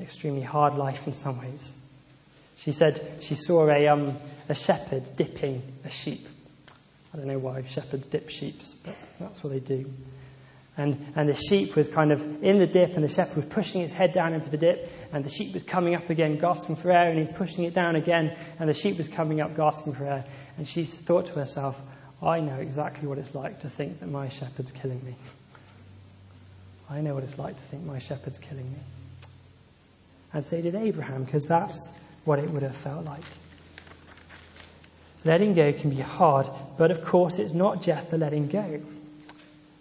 extremely 0.00 0.42
hard 0.42 0.74
life 0.74 1.06
in 1.06 1.12
some 1.12 1.40
ways. 1.40 1.72
She 2.56 2.72
said 2.72 3.18
she 3.20 3.34
saw 3.34 3.68
a, 3.68 3.88
um, 3.88 4.16
a 4.48 4.54
shepherd 4.54 5.16
dipping 5.16 5.62
a 5.84 5.90
sheep. 5.90 6.26
I 7.12 7.16
don't 7.16 7.26
know 7.26 7.38
why 7.38 7.64
shepherds 7.64 8.06
dip 8.06 8.28
sheep, 8.28 8.60
but 8.84 8.94
that's 9.18 9.42
what 9.42 9.52
they 9.52 9.60
do. 9.60 9.90
And, 10.76 11.12
and 11.16 11.28
the 11.28 11.34
sheep 11.34 11.74
was 11.74 11.88
kind 11.88 12.12
of 12.12 12.44
in 12.44 12.58
the 12.58 12.66
dip, 12.66 12.94
and 12.94 13.02
the 13.02 13.08
shepherd 13.08 13.36
was 13.36 13.46
pushing 13.46 13.80
his 13.80 13.92
head 13.92 14.12
down 14.12 14.34
into 14.34 14.50
the 14.50 14.58
dip, 14.58 14.90
and 15.16 15.24
the 15.24 15.30
sheep 15.30 15.54
was 15.54 15.62
coming 15.62 15.94
up 15.94 16.10
again, 16.10 16.36
gasping 16.36 16.76
for 16.76 16.92
air, 16.92 17.08
and 17.08 17.18
he's 17.18 17.30
pushing 17.30 17.64
it 17.64 17.72
down 17.72 17.96
again, 17.96 18.36
and 18.58 18.68
the 18.68 18.74
sheep 18.74 18.98
was 18.98 19.08
coming 19.08 19.40
up, 19.40 19.56
gasping 19.56 19.94
for 19.94 20.04
air. 20.04 20.26
And 20.58 20.68
she 20.68 20.84
thought 20.84 21.24
to 21.26 21.32
herself, 21.32 21.80
I 22.22 22.40
know 22.40 22.56
exactly 22.56 23.08
what 23.08 23.16
it's 23.16 23.34
like 23.34 23.60
to 23.60 23.70
think 23.70 24.00
that 24.00 24.10
my 24.10 24.28
shepherd's 24.28 24.72
killing 24.72 25.02
me. 25.06 25.14
I 26.90 27.00
know 27.00 27.14
what 27.14 27.24
it's 27.24 27.38
like 27.38 27.56
to 27.56 27.62
think 27.62 27.84
my 27.84 27.98
shepherd's 27.98 28.38
killing 28.38 28.70
me. 28.70 28.78
And 30.34 30.44
so 30.44 30.60
did 30.60 30.74
Abraham, 30.74 31.24
because 31.24 31.46
that's 31.46 31.92
what 32.26 32.38
it 32.38 32.50
would 32.50 32.62
have 32.62 32.76
felt 32.76 33.06
like. 33.06 33.24
Letting 35.24 35.54
go 35.54 35.72
can 35.72 35.88
be 35.88 36.02
hard, 36.02 36.46
but 36.76 36.90
of 36.90 37.02
course, 37.02 37.38
it's 37.38 37.54
not 37.54 37.80
just 37.80 38.10
the 38.10 38.18
letting 38.18 38.48
go. 38.48 38.82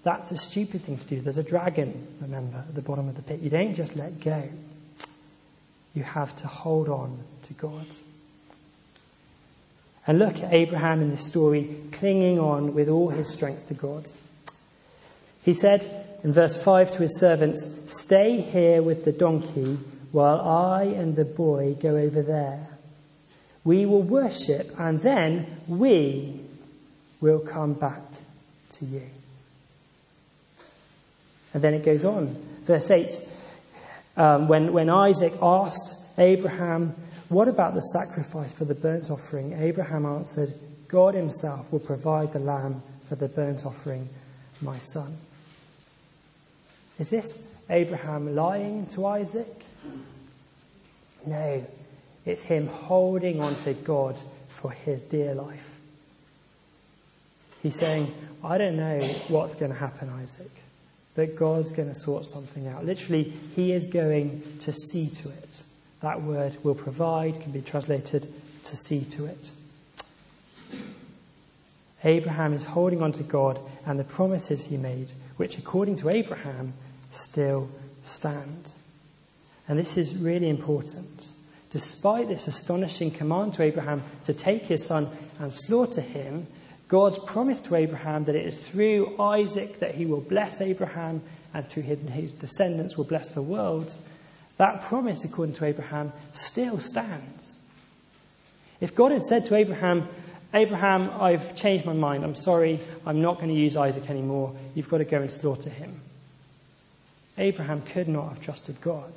That's 0.03 0.31
a 0.31 0.37
stupid 0.37 0.83
thing 0.83 0.97
to 0.97 1.05
do. 1.05 1.19
There's 1.19 1.37
a 1.37 1.43
dragon, 1.43 2.07
remember, 2.21 2.59
at 2.59 2.73
the 2.73 2.81
bottom 2.81 3.09
of 3.09 3.17
the 3.17 3.21
pit. 3.21 3.41
You 3.41 3.49
don't 3.49 3.73
just 3.73 3.97
let 3.97 4.21
go, 4.21 4.47
you 5.95 6.03
have 6.03 6.35
to 6.35 6.47
hold 6.47 6.89
on 6.89 7.23
to 7.43 7.53
God. 7.53 7.87
And 10.05 10.19
look 10.19 10.43
at 10.43 10.53
Abraham 10.53 11.01
in 11.01 11.09
this 11.09 11.25
story, 11.25 11.75
clinging 11.93 12.37
on 12.37 12.75
with 12.75 12.89
all 12.89 13.09
his 13.09 13.31
strength 13.31 13.67
to 13.69 13.73
God. 13.73 14.11
He 15.41 15.53
said 15.53 16.19
in 16.23 16.31
verse 16.31 16.61
5 16.61 16.91
to 16.91 17.01
his 17.01 17.19
servants, 17.19 17.69
Stay 17.87 18.41
here 18.41 18.83
with 18.83 19.05
the 19.05 19.11
donkey 19.11 19.79
while 20.11 20.41
I 20.41 20.83
and 20.83 21.15
the 21.15 21.25
boy 21.25 21.75
go 21.79 21.95
over 21.95 22.21
there. 22.21 22.67
We 23.63 23.85
will 23.85 24.03
worship, 24.03 24.79
and 24.79 25.01
then 25.01 25.47
we 25.67 26.39
will 27.19 27.39
come 27.39 27.73
back 27.73 28.03
to 28.73 28.85
you. 28.85 29.01
And 31.53 31.63
then 31.63 31.73
it 31.73 31.83
goes 31.83 32.05
on. 32.05 32.35
Verse 32.61 32.91
8 32.91 33.19
um, 34.17 34.47
when, 34.47 34.73
when 34.73 34.89
Isaac 34.89 35.33
asked 35.41 36.03
Abraham, 36.17 36.95
What 37.29 37.47
about 37.47 37.73
the 37.73 37.81
sacrifice 37.81 38.53
for 38.53 38.65
the 38.65 38.75
burnt 38.75 39.09
offering? 39.09 39.53
Abraham 39.53 40.05
answered, 40.05 40.53
God 40.87 41.15
himself 41.15 41.71
will 41.71 41.79
provide 41.79 42.31
the 42.33 42.39
lamb 42.39 42.83
for 43.07 43.15
the 43.15 43.27
burnt 43.27 43.65
offering, 43.65 44.09
my 44.61 44.77
son. 44.77 45.17
Is 46.99 47.09
this 47.09 47.47
Abraham 47.69 48.35
lying 48.35 48.85
to 48.87 49.05
Isaac? 49.05 49.47
No, 51.25 51.65
it's 52.25 52.43
him 52.43 52.67
holding 52.67 53.41
on 53.41 53.55
to 53.57 53.73
God 53.73 54.21
for 54.47 54.71
his 54.71 55.01
dear 55.01 55.33
life. 55.33 55.75
He's 57.61 57.75
saying, 57.75 58.13
I 58.43 58.57
don't 58.57 58.77
know 58.77 59.01
what's 59.27 59.55
going 59.55 59.71
to 59.71 59.77
happen, 59.77 60.09
Isaac, 60.21 60.51
but 61.15 61.35
God's 61.35 61.71
going 61.71 61.87
to 61.87 61.95
sort 61.95 62.25
something 62.25 62.67
out. 62.67 62.85
Literally, 62.85 63.33
he 63.55 63.71
is 63.71 63.87
going 63.87 64.43
to 64.59 64.73
see 64.73 65.09
to 65.09 65.29
it. 65.29 65.61
That 66.01 66.21
word 66.21 66.57
will 66.63 66.75
provide 66.75 67.41
can 67.41 67.51
be 67.51 67.61
translated 67.61 68.31
to 68.63 68.75
see 68.75 69.05
to 69.05 69.25
it. 69.25 69.51
Abraham 72.03 72.53
is 72.53 72.63
holding 72.63 73.01
on 73.01 73.13
to 73.13 73.23
God 73.23 73.59
and 73.85 73.99
the 73.99 74.03
promises 74.03 74.65
he 74.65 74.77
made, 74.77 75.07
which, 75.37 75.57
according 75.57 75.95
to 75.97 76.09
Abraham, 76.09 76.73
still 77.09 77.69
stand. 78.03 78.73
And 79.67 79.79
this 79.79 79.97
is 79.97 80.15
really 80.15 80.49
important. 80.49 81.31
Despite 81.71 82.27
this 82.27 82.47
astonishing 82.47 83.09
command 83.11 83.55
to 83.55 83.63
Abraham 83.63 84.03
to 84.25 84.33
take 84.33 84.63
his 84.63 84.85
son 84.85 85.09
and 85.39 85.51
slaughter 85.51 86.01
him, 86.01 86.47
God's 86.87 87.17
promise 87.19 87.61
to 87.61 87.75
Abraham 87.75 88.25
that 88.25 88.35
it 88.35 88.45
is 88.45 88.57
through 88.57 89.19
Isaac 89.19 89.79
that 89.79 89.95
he 89.95 90.05
will 90.05 90.21
bless 90.21 90.61
Abraham 90.61 91.21
and 91.53 91.67
through 91.67 91.83
his, 91.83 91.99
his 92.09 92.31
descendants 92.33 92.97
will 92.97 93.05
bless 93.05 93.29
the 93.29 93.41
world, 93.41 93.95
that 94.57 94.81
promise, 94.83 95.23
according 95.23 95.55
to 95.55 95.65
Abraham, 95.65 96.13
still 96.33 96.79
stands. 96.79 97.61
If 98.79 98.93
God 98.93 99.11
had 99.11 99.23
said 99.23 99.45
to 99.47 99.55
Abraham, 99.55 100.07
Abraham, 100.53 101.09
I've 101.19 101.55
changed 101.55 101.85
my 101.85 101.93
mind. 101.93 102.23
I'm 102.23 102.35
sorry. 102.35 102.79
I'm 103.05 103.21
not 103.21 103.35
going 103.35 103.49
to 103.49 103.55
use 103.55 103.75
Isaac 103.75 104.09
anymore. 104.09 104.55
You've 104.73 104.89
got 104.89 104.99
to 104.99 105.05
go 105.05 105.19
and 105.19 105.29
slaughter 105.29 105.69
him. 105.69 105.99
Abraham 107.37 107.81
could 107.81 108.07
not 108.07 108.29
have 108.29 108.41
trusted 108.41 108.79
God. 108.79 109.11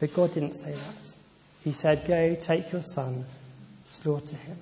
But 0.00 0.14
God 0.14 0.34
didn't 0.34 0.54
say 0.54 0.72
that. 0.72 1.14
He 1.62 1.72
said, 1.72 2.06
Go, 2.06 2.34
take 2.34 2.72
your 2.72 2.82
son, 2.82 3.24
slaughter 3.86 4.36
him. 4.36 4.58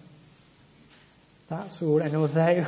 That's 1.52 1.82
all. 1.82 2.00
And 2.00 2.16
although 2.16 2.66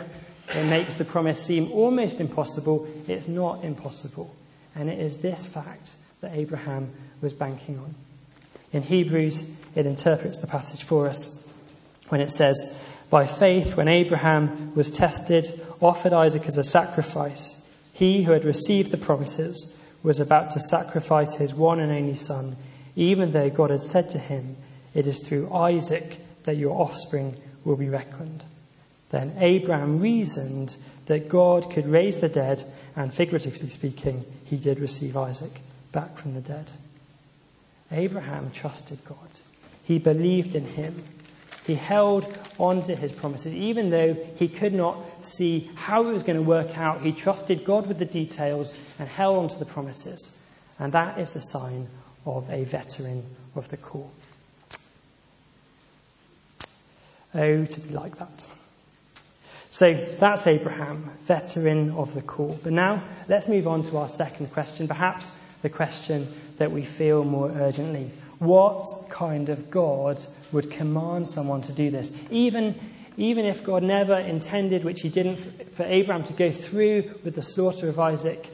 it 0.51 0.65
makes 0.65 0.97
the 0.97 1.07
promise 1.07 1.43
seem 1.43 1.73
almost 1.73 2.21
impossible, 2.21 2.87
it's 3.09 3.29
not 3.29 3.65
impossible. 3.65 4.35
And 4.75 4.91
it 4.91 4.99
is 4.99 5.19
this 5.19 5.45
fact 5.47 5.93
that 6.21 6.35
Abraham 6.35 6.93
was 7.23 7.33
banking 7.33 7.79
on. 7.79 7.95
In 8.73 8.83
Hebrews, 8.83 9.49
it 9.75 9.87
interprets 9.87 10.39
the 10.39 10.47
passage 10.47 10.83
for 10.83 11.09
us 11.09 11.43
when 12.11 12.21
it 12.21 12.31
says, 12.31 12.77
by 13.09 13.27
faith, 13.27 13.75
when 13.75 13.89
Abraham 13.89 14.75
was 14.75 14.91
tested, 14.91 15.65
offered 15.81 16.13
Isaac 16.13 16.45
as 16.47 16.59
a 16.59 16.65
sacrifice, 16.65 17.63
he 17.95 18.25
who 18.25 18.33
had 18.33 18.45
received 18.45 18.91
the 18.91 18.99
promises 18.99 19.75
was 20.03 20.21
about 20.21 20.51
to 20.51 20.61
sacrifice 20.61 21.35
his 21.37 21.55
one 21.55 21.81
and 21.81 21.91
only 21.91 22.17
son, 22.17 22.57
even 22.97 23.33
though 23.33 23.49
God 23.49 23.71
had 23.71 23.83
said 23.83 24.11
to 24.11 24.19
him, 24.19 24.57
It 24.93 25.07
is 25.07 25.21
through 25.21 25.55
Isaac 25.55 26.19
that 26.43 26.59
your 26.59 26.79
offspring 26.79 27.41
will 27.65 27.77
be 27.77 27.89
reckoned. 27.89 28.45
Then 29.15 29.37
Abraham 29.39 30.01
reasoned 30.01 30.75
that 31.07 31.29
God 31.29 31.71
could 31.71 31.87
raise 31.87 32.17
the 32.17 32.29
dead, 32.29 32.65
and 32.97 33.15
figuratively 33.15 33.69
speaking, 33.69 34.25
he 34.45 34.57
did 34.57 34.81
receive 34.81 35.17
Isaac 35.17 35.61
back 35.93 36.19
from 36.19 36.35
the 36.35 36.41
dead. 36.41 36.69
Abraham 37.93 38.51
trusted 38.51 38.99
God. 39.05 39.39
He 39.85 40.01
believed 40.01 40.57
in 40.57 40.67
him. 40.67 41.05
He 41.65 41.77
held 41.77 42.27
on 42.59 42.83
to 42.83 42.97
his 42.97 43.13
promises, 43.13 43.55
even 43.55 43.91
though 43.91 44.15
he 44.35 44.49
could 44.49 44.75
not 44.75 44.99
see 45.25 45.71
how 45.77 46.09
it 46.09 46.13
was 46.13 46.25
going 46.25 46.39
to 46.39 46.43
work 46.43 46.77
out. 46.77 47.03
He 47.03 47.13
trusted 47.13 47.65
God 47.65 47.87
with 47.87 48.01
the 48.01 48.05
details 48.05 48.75
and 48.99 49.09
held 49.09 49.37
on 49.37 49.49
to 49.49 49.59
the 49.61 49.65
promises. 49.65 50.37
And 50.81 50.93
that 50.93 51.21
is 51.21 51.31
the 51.31 51.39
sign 51.39 51.87
of 52.27 52.51
a 52.51 52.65
veteran 52.65 53.23
of 53.55 53.69
the 53.69 53.77
call. 53.77 54.11
Oh, 57.33 57.65
to 57.65 57.81
be 57.81 57.95
like 57.95 58.17
that. 58.17 58.45
So 59.75 59.93
that's 60.21 60.47
Abraham, 60.47 61.11
veteran 61.25 61.91
of 61.97 62.15
the 62.15 62.23
call. 62.23 62.61
But 62.63 62.75
now 62.75 63.03
let's 63.27 63.49
move 63.49 63.67
on 63.67 63.83
to 63.83 63.99
our 63.99 64.09
second 64.09 64.53
question, 64.53 64.87
perhaps 64.87 65.33
the 65.63 65.69
question 65.69 66.33
that 66.59 66.71
we 66.71 66.85
feel 66.85 67.25
more 67.25 67.51
urgently. 67.51 68.13
What 68.39 69.09
kind 69.11 69.49
of 69.49 69.73
God 69.73 70.25
would 70.53 70.71
command 70.71 71.27
someone 71.27 71.63
to 71.63 71.73
do 71.73 71.91
this. 71.91 72.17
Even, 72.31 72.79
even 73.17 73.47
if 73.47 73.65
God 73.65 73.83
never 73.83 74.17
intended, 74.17 74.85
which 74.85 75.01
he 75.01 75.09
didn't, 75.09 75.73
for 75.73 75.83
Abraham 75.83 76.23
to 76.23 76.33
go 76.35 76.53
through 76.53 77.13
with 77.25 77.35
the 77.35 77.43
slaughter 77.43 77.89
of 77.89 77.99
Isaac, 77.99 78.51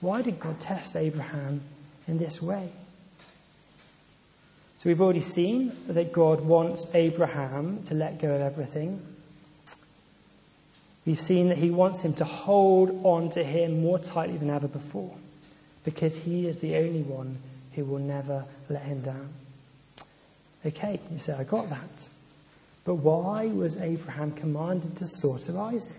why 0.00 0.22
did 0.22 0.40
God 0.40 0.58
test 0.58 0.96
Abraham 0.96 1.60
in 2.08 2.18
this 2.18 2.42
way? 2.42 2.70
So 4.78 4.88
we've 4.90 5.00
already 5.00 5.20
seen 5.20 5.76
that 5.86 6.10
God 6.10 6.40
wants 6.40 6.92
Abraham 6.92 7.84
to 7.84 7.94
let 7.94 8.18
go 8.18 8.34
of 8.34 8.40
everything. 8.40 9.00
We've 11.08 11.18
seen 11.18 11.48
that 11.48 11.56
he 11.56 11.70
wants 11.70 12.02
him 12.02 12.12
to 12.16 12.24
hold 12.26 13.02
on 13.02 13.30
to 13.30 13.42
him 13.42 13.80
more 13.80 13.98
tightly 13.98 14.36
than 14.36 14.50
ever 14.50 14.68
before 14.68 15.16
because 15.82 16.14
he 16.14 16.46
is 16.46 16.58
the 16.58 16.76
only 16.76 17.00
one 17.00 17.38
who 17.72 17.86
will 17.86 17.98
never 17.98 18.44
let 18.68 18.82
him 18.82 19.00
down. 19.00 19.30
Okay, 20.66 21.00
you 21.10 21.18
say, 21.18 21.32
I 21.32 21.44
got 21.44 21.70
that. 21.70 22.08
But 22.84 22.96
why 22.96 23.46
was 23.46 23.78
Abraham 23.78 24.32
commanded 24.32 24.98
to 24.98 25.06
slaughter 25.06 25.58
Isaac? 25.58 25.96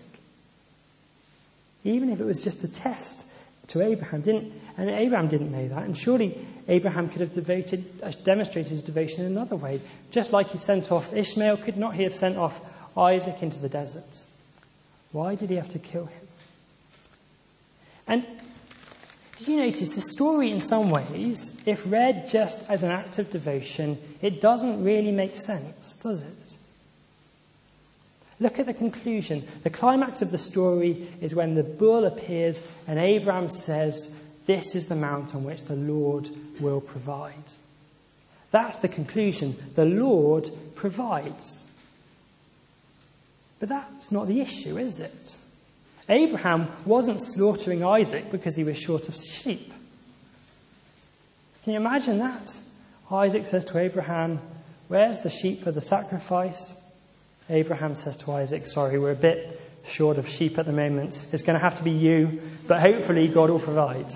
Even 1.82 2.10
if 2.10 2.20
it 2.20 2.24
was 2.24 2.44
just 2.44 2.62
a 2.62 2.68
test 2.68 3.26
to 3.66 3.82
Abraham, 3.82 4.20
didn't, 4.20 4.52
and 4.76 4.88
Abraham 4.90 5.26
didn't 5.26 5.50
know 5.50 5.66
that, 5.70 5.82
and 5.82 5.98
surely 5.98 6.38
Abraham 6.68 7.08
could 7.08 7.20
have 7.20 7.32
devoted, 7.32 7.84
uh, 8.04 8.12
demonstrated 8.22 8.70
his 8.70 8.84
devotion 8.84 9.26
in 9.26 9.32
another 9.32 9.56
way. 9.56 9.80
Just 10.12 10.32
like 10.32 10.50
he 10.50 10.58
sent 10.58 10.92
off 10.92 11.12
Ishmael, 11.12 11.56
could 11.56 11.76
not 11.76 11.96
he 11.96 12.04
have 12.04 12.14
sent 12.14 12.38
off 12.38 12.60
Isaac 12.96 13.42
into 13.42 13.58
the 13.58 13.68
desert? 13.68 14.22
Why 15.12 15.34
did 15.34 15.50
he 15.50 15.56
have 15.56 15.70
to 15.70 15.78
kill 15.78 16.06
him? 16.06 16.28
And 18.06 18.26
did 19.38 19.48
you 19.48 19.56
notice 19.56 19.90
the 19.90 20.00
story, 20.00 20.50
in 20.50 20.60
some 20.60 20.90
ways, 20.90 21.56
if 21.64 21.82
read 21.90 22.28
just 22.28 22.58
as 22.68 22.82
an 22.82 22.90
act 22.90 23.18
of 23.18 23.30
devotion, 23.30 23.98
it 24.20 24.40
doesn't 24.40 24.84
really 24.84 25.12
make 25.12 25.36
sense, 25.36 25.94
does 25.94 26.20
it? 26.20 26.54
Look 28.38 28.58
at 28.58 28.66
the 28.66 28.74
conclusion. 28.74 29.46
The 29.62 29.70
climax 29.70 30.22
of 30.22 30.30
the 30.30 30.38
story 30.38 31.08
is 31.20 31.34
when 31.34 31.54
the 31.54 31.62
bull 31.62 32.06
appears 32.06 32.62
and 32.86 32.98
Abraham 32.98 33.48
says, 33.48 34.12
This 34.46 34.74
is 34.74 34.86
the 34.86 34.96
mount 34.96 35.34
on 35.34 35.44
which 35.44 35.64
the 35.64 35.76
Lord 35.76 36.30
will 36.58 36.80
provide. 36.80 37.34
That's 38.50 38.78
the 38.78 38.88
conclusion. 38.88 39.56
The 39.74 39.84
Lord 39.84 40.50
provides. 40.74 41.69
But 43.60 43.68
that's 43.68 44.10
not 44.10 44.26
the 44.26 44.40
issue, 44.40 44.78
is 44.78 44.98
it? 44.98 45.36
Abraham 46.08 46.68
wasn't 46.84 47.20
slaughtering 47.20 47.84
Isaac 47.84 48.32
because 48.32 48.56
he 48.56 48.64
was 48.64 48.76
short 48.76 49.08
of 49.08 49.14
sheep. 49.14 49.72
Can 51.62 51.74
you 51.74 51.78
imagine 51.78 52.18
that? 52.18 52.58
Isaac 53.10 53.46
says 53.46 53.64
to 53.66 53.78
Abraham, 53.78 54.40
Where's 54.88 55.20
the 55.20 55.30
sheep 55.30 55.62
for 55.62 55.70
the 55.70 55.80
sacrifice? 55.80 56.74
Abraham 57.48 57.94
says 57.94 58.16
to 58.18 58.32
Isaac, 58.32 58.66
Sorry, 58.66 58.98
we're 58.98 59.12
a 59.12 59.14
bit 59.14 59.60
short 59.86 60.18
of 60.18 60.28
sheep 60.28 60.58
at 60.58 60.66
the 60.66 60.72
moment. 60.72 61.24
It's 61.32 61.42
going 61.42 61.58
to 61.58 61.62
have 61.62 61.76
to 61.76 61.84
be 61.84 61.90
you, 61.90 62.40
but 62.66 62.80
hopefully 62.80 63.28
God 63.28 63.50
will 63.50 63.60
provide. 63.60 64.12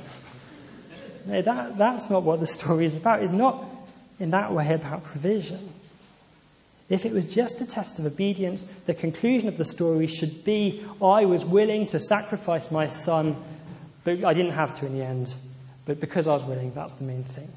No, 1.26 1.42
that, 1.42 1.78
that's 1.78 2.11
not 2.11 2.22
what 2.22 2.40
the 2.40 2.46
story 2.46 2.87
is 2.87 2.94
about. 2.94 3.22
It's 3.22 3.33
not 3.33 3.64
in 4.18 4.30
that 4.30 4.52
way 4.52 4.72
about 4.72 5.04
provision. 5.04 5.72
If 6.88 7.07
it 7.07 7.12
was 7.12 7.33
just 7.33 7.61
a 7.61 7.66
test 7.66 7.99
of 7.99 8.07
obedience, 8.07 8.64
the 8.87 8.94
conclusion 8.94 9.49
of 9.49 9.57
the 9.57 9.64
story 9.64 10.07
should 10.07 10.44
be 10.44 10.85
I 11.03 11.25
was 11.25 11.44
willing 11.44 11.87
to 11.87 11.99
sacrifice 11.99 12.70
my 12.70 12.87
son, 12.87 13.37
but 14.05 14.23
I 14.25 14.35
didn't 14.35 14.53
have 14.53 14.79
to 14.81 14.87
in 14.87 14.99
the 14.99 15.05
end. 15.05 15.35
But 15.87 16.01
because 16.01 16.27
I 16.27 16.33
was 16.33 16.44
willing, 16.44 16.73
that's 16.73 16.94
the 16.94 17.05
main 17.05 17.25
thing. 17.25 17.51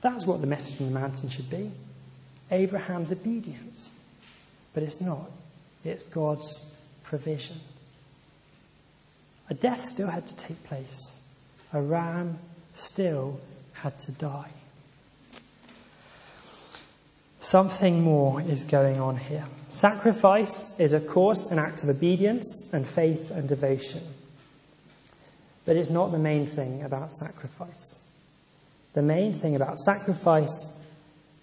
That's 0.00 0.26
what 0.26 0.40
the 0.40 0.46
message 0.46 0.80
in 0.80 0.92
the 0.92 0.98
mountain 0.98 1.28
should 1.28 1.50
be 1.50 1.70
Abraham's 2.50 3.12
obedience. 3.12 3.90
But 4.72 4.82
it's 4.82 5.00
not, 5.00 5.30
it's 5.84 6.02
God's 6.02 6.72
provision. 7.02 7.56
A 9.50 9.54
death 9.54 9.84
still 9.84 10.08
had 10.08 10.26
to 10.26 10.36
take 10.36 10.62
place, 10.64 11.20
a 11.72 11.80
ram 11.80 12.38
still 12.74 13.40
had 13.72 13.98
to 14.00 14.12
die. 14.12 14.50
Something 17.50 18.02
more 18.02 18.42
is 18.42 18.62
going 18.64 19.00
on 19.00 19.16
here. 19.16 19.46
Sacrifice 19.70 20.78
is, 20.78 20.92
of 20.92 21.06
course, 21.06 21.50
an 21.50 21.58
act 21.58 21.82
of 21.82 21.88
obedience 21.88 22.68
and 22.74 22.86
faith 22.86 23.30
and 23.30 23.48
devotion. 23.48 24.02
But 25.64 25.76
it's 25.76 25.88
not 25.88 26.12
the 26.12 26.18
main 26.18 26.46
thing 26.46 26.82
about 26.82 27.10
sacrifice. 27.10 28.00
The 28.92 29.00
main 29.00 29.32
thing 29.32 29.56
about 29.56 29.80
sacrifice 29.80 30.78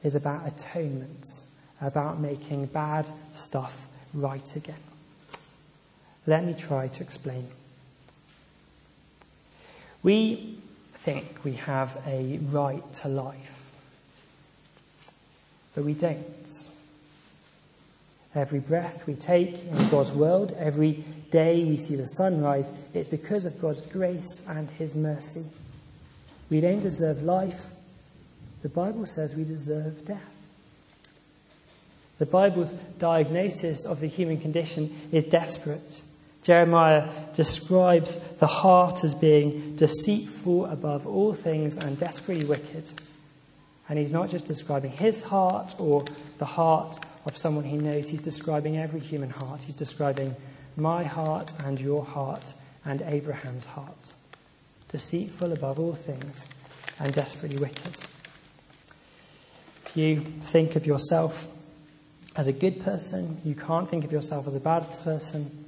is 0.03 0.13
about 0.13 0.47
atonement, 0.47 1.25
about 1.81 2.19
making 2.19 2.67
bad 2.67 3.07
stuff 3.33 3.87
right 4.13 4.55
again. 4.55 4.83
Let 6.27 6.45
me 6.45 6.53
try 6.53 6.87
to 6.87 7.01
explain. 7.01 7.47
We 10.03 10.59
think 10.97 11.43
we 11.43 11.53
have 11.53 11.97
a 12.05 12.37
right 12.51 12.93
to 13.01 13.07
life 13.07 13.54
but 15.75 15.83
we 15.83 15.93
don't. 15.93 16.25
Every 18.33 18.59
breath 18.59 19.05
we 19.05 19.13
take 19.13 19.63
in 19.63 19.89
God's 19.89 20.11
world, 20.11 20.55
every 20.57 21.03
day 21.31 21.63
we 21.63 21.77
see 21.77 21.95
the 21.95 22.05
sunrise, 22.05 22.71
it's 22.93 23.07
because 23.07 23.45
of 23.45 23.61
God's 23.61 23.81
grace 23.81 24.43
and 24.47 24.69
His 24.71 24.95
mercy. 24.95 25.45
We 26.49 26.61
don't 26.61 26.81
deserve 26.81 27.23
life. 27.23 27.71
The 28.61 28.69
Bible 28.69 29.05
says 29.05 29.35
we 29.35 29.43
deserve 29.43 30.05
death. 30.05 30.35
The 32.17 32.25
Bible's 32.25 32.71
diagnosis 32.97 33.85
of 33.85 33.99
the 33.99 34.07
human 34.07 34.39
condition 34.39 34.95
is 35.11 35.25
desperate. 35.25 36.01
Jeremiah 36.43 37.09
describes 37.33 38.17
the 38.39 38.47
heart 38.47 39.03
as 39.03 39.13
being 39.15 39.75
deceitful 39.75 40.67
above 40.67 41.07
all 41.07 41.33
things 41.33 41.77
and 41.77 41.97
desperately 41.99 42.45
wicked. 42.45 42.89
And 43.87 43.99
he's 43.99 44.11
not 44.11 44.29
just 44.29 44.45
describing 44.45 44.91
his 44.91 45.23
heart 45.23 45.75
or 45.77 46.05
the 46.37 46.45
heart 46.45 46.99
of 47.25 47.37
someone 47.37 47.63
he 47.63 47.77
knows, 47.77 48.07
he's 48.07 48.21
describing 48.21 48.77
every 48.77 48.99
human 48.99 49.29
heart. 49.29 49.63
He's 49.63 49.75
describing 49.75 50.35
my 50.77 51.03
heart 51.03 51.51
and 51.63 51.79
your 51.79 52.03
heart 52.03 52.53
and 52.83 53.01
Abraham's 53.01 53.65
heart. 53.65 54.13
Deceitful 54.89 55.51
above 55.51 55.79
all 55.79 55.93
things 55.93 56.47
and 56.99 57.13
desperately 57.13 57.57
wicked. 57.57 57.95
If 59.85 59.97
you 59.97 60.21
think 60.43 60.75
of 60.75 60.85
yourself 60.85 61.47
as 62.35 62.47
a 62.47 62.53
good 62.53 62.83
person, 62.83 63.39
you 63.43 63.55
can't 63.55 63.89
think 63.89 64.03
of 64.03 64.11
yourself 64.11 64.47
as 64.47 64.55
a 64.55 64.59
bad 64.59 64.89
person. 65.03 65.65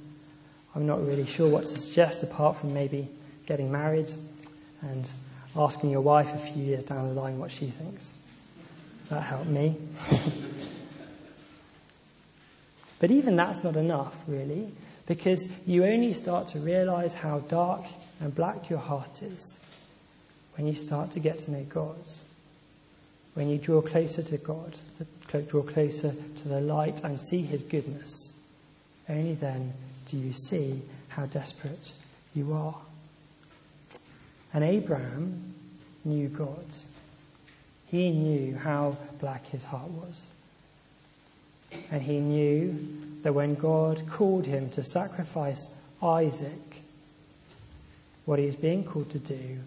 I'm 0.74 0.86
not 0.86 1.04
really 1.04 1.26
sure 1.26 1.48
what 1.48 1.64
to 1.64 1.78
suggest 1.78 2.22
apart 2.22 2.56
from 2.56 2.74
maybe 2.74 3.08
getting 3.46 3.72
married 3.72 4.10
and 4.82 5.10
asking 5.56 5.90
your 5.90 6.00
wife 6.00 6.34
a 6.34 6.38
few 6.38 6.62
years 6.62 6.84
down 6.84 7.08
the 7.08 7.14
line 7.14 7.38
what 7.38 7.50
she 7.50 7.66
thinks. 7.66 8.12
That 9.10 9.22
helped 9.22 9.46
me. 9.46 9.76
but 12.98 13.10
even 13.10 13.36
that's 13.36 13.64
not 13.64 13.76
enough, 13.76 14.14
really, 14.26 14.72
because 15.06 15.46
you 15.66 15.84
only 15.84 16.12
start 16.12 16.48
to 16.48 16.58
realize 16.58 17.14
how 17.14 17.40
dark 17.40 17.84
and 18.20 18.34
black 18.34 18.68
your 18.68 18.78
heart 18.78 19.22
is 19.22 19.58
when 20.56 20.66
you 20.66 20.74
start 20.74 21.12
to 21.12 21.20
get 21.20 21.38
to 21.38 21.50
know 21.50 21.64
God. 21.68 21.96
When 23.34 23.48
you 23.48 23.58
draw 23.58 23.80
closer 23.80 24.22
to 24.24 24.36
God, 24.36 24.76
draw 25.48 25.62
closer 25.62 26.14
to 26.38 26.48
the 26.48 26.60
light 26.60 27.02
and 27.04 27.20
see 27.20 27.42
His 27.42 27.62
goodness, 27.62 28.32
only 29.08 29.34
then 29.34 29.72
do 30.10 30.16
you 30.16 30.32
see 30.32 30.82
how 31.08 31.26
desperate 31.26 31.94
you 32.34 32.52
are. 32.52 32.74
And 34.52 34.64
Abraham 34.64 35.54
knew 36.04 36.28
God. 36.28 36.64
He 37.86 38.10
knew 38.10 38.56
how 38.56 38.96
black 39.20 39.46
his 39.46 39.64
heart 39.64 39.90
was. 39.90 40.26
And 41.90 42.02
he 42.02 42.18
knew 42.18 42.78
that 43.22 43.34
when 43.34 43.54
God 43.54 44.08
called 44.08 44.46
him 44.46 44.70
to 44.70 44.82
sacrifice 44.82 45.66
Isaac, 46.02 46.82
what 48.24 48.38
he 48.38 48.46
is 48.46 48.56
being 48.56 48.84
called 48.84 49.10
to 49.10 49.18
do 49.18 49.58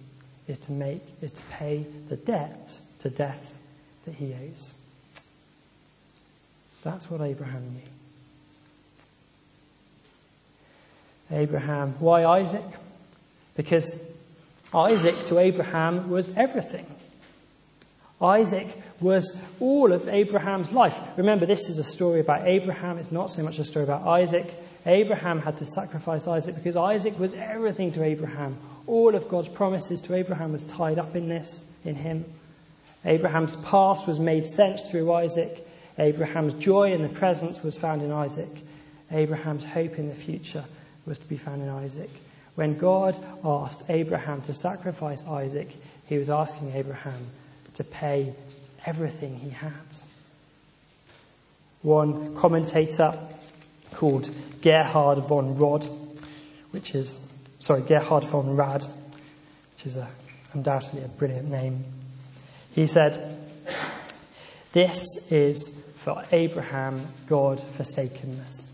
is 0.48 0.58
to 0.60 0.72
make 0.72 1.02
is 1.22 1.32
to 1.32 1.42
pay 1.52 1.86
the 2.10 2.16
debt 2.16 2.78
to 3.00 3.10
death 3.10 3.58
that 4.06 4.16
he 4.16 4.34
owes. 4.34 4.74
That's 6.84 7.10
what 7.10 7.22
Abraham 7.22 7.64
knew. 7.74 7.82
Abraham. 11.38 11.96
Why 12.00 12.26
Isaac? 12.26 12.66
Because 13.56 14.02
Isaac 14.74 15.24
to 15.26 15.40
Abraham 15.40 16.10
was 16.10 16.36
everything. 16.38 16.86
Isaac 18.22 18.68
was 19.02 19.40
all 19.60 19.92
of 19.92 20.08
Abraham's 20.08 20.72
life. 20.72 20.98
Remember, 21.18 21.46
this 21.46 21.70
is 21.70 21.78
a 21.78 21.84
story 21.84 22.20
about 22.20 22.48
Abraham. 22.48 22.98
It's 22.98 23.12
not 23.12 23.32
so 23.32 23.44
much 23.44 23.60
a 23.60 23.64
story 23.64 23.84
about 23.84 24.08
Isaac. 24.08 24.46
Abraham 24.86 25.42
had 25.42 25.58
to 25.58 25.66
sacrifice 25.66 26.28
Isaac 26.28 26.56
because 26.56 26.76
Isaac 26.76 27.20
was 27.20 27.34
everything 27.34 27.92
to 27.94 28.04
Abraham. 28.04 28.58
All 28.88 29.16
of 29.16 29.28
God's 29.28 29.50
promises 29.50 30.02
to 30.02 30.16
Abraham 30.16 30.52
was 30.52 30.64
tied 30.64 31.00
up 31.00 31.16
in 31.16 31.30
this, 31.30 31.64
in 31.84 31.96
him. 31.96 32.26
Abraham's 33.04 33.56
past 33.58 34.08
was 34.08 34.20
made 34.20 34.46
sense 34.46 34.84
through 34.90 35.12
Isaac. 35.12 35.68
Abraham's 35.98 36.54
joy 36.54 36.94
in 36.94 37.02
the 37.02 37.10
presence 37.10 37.64
was 37.64 37.78
found 37.78 38.02
in 38.02 38.12
Isaac. 38.12 38.50
Abraham's 39.12 39.64
hope 39.64 40.00
in 40.00 40.08
the 40.08 40.16
future 40.16 40.64
was 41.06 41.18
to 41.20 41.28
be 41.28 41.38
found 41.38 41.62
in 41.62 41.70
Isaac. 41.70 42.10
When 42.56 42.78
God 42.78 43.16
asked 43.44 43.84
Abraham 43.90 44.42
to 44.44 44.54
sacrifice 44.54 45.26
Isaac, 45.26 45.70
he 46.08 46.18
was 46.18 46.30
asking 46.30 46.74
Abraham 46.74 47.28
to 47.76 47.84
pay 47.84 48.34
everything 48.86 49.38
he 49.38 49.50
had. 49.50 49.72
One 51.82 52.36
commentator 52.36 53.18
called 53.92 54.30
Gerhard 54.62 55.20
von 55.20 55.58
Rod, 55.58 55.88
which 56.72 56.94
is, 56.94 57.20
sorry, 57.60 57.82
Gerhard 57.82 58.24
von 58.26 58.56
Rad, 58.56 58.84
which 58.84 59.86
is 59.86 59.98
a, 59.98 60.08
undoubtedly 60.54 61.04
a 61.04 61.08
brilliant 61.08 61.50
name, 61.50 61.84
he 62.74 62.86
said, 62.88 63.38
This 64.74 65.04
is 65.30 65.78
for 65.96 66.24
Abraham 66.32 67.08
God 67.28 67.60
forsakenness. 67.60 68.72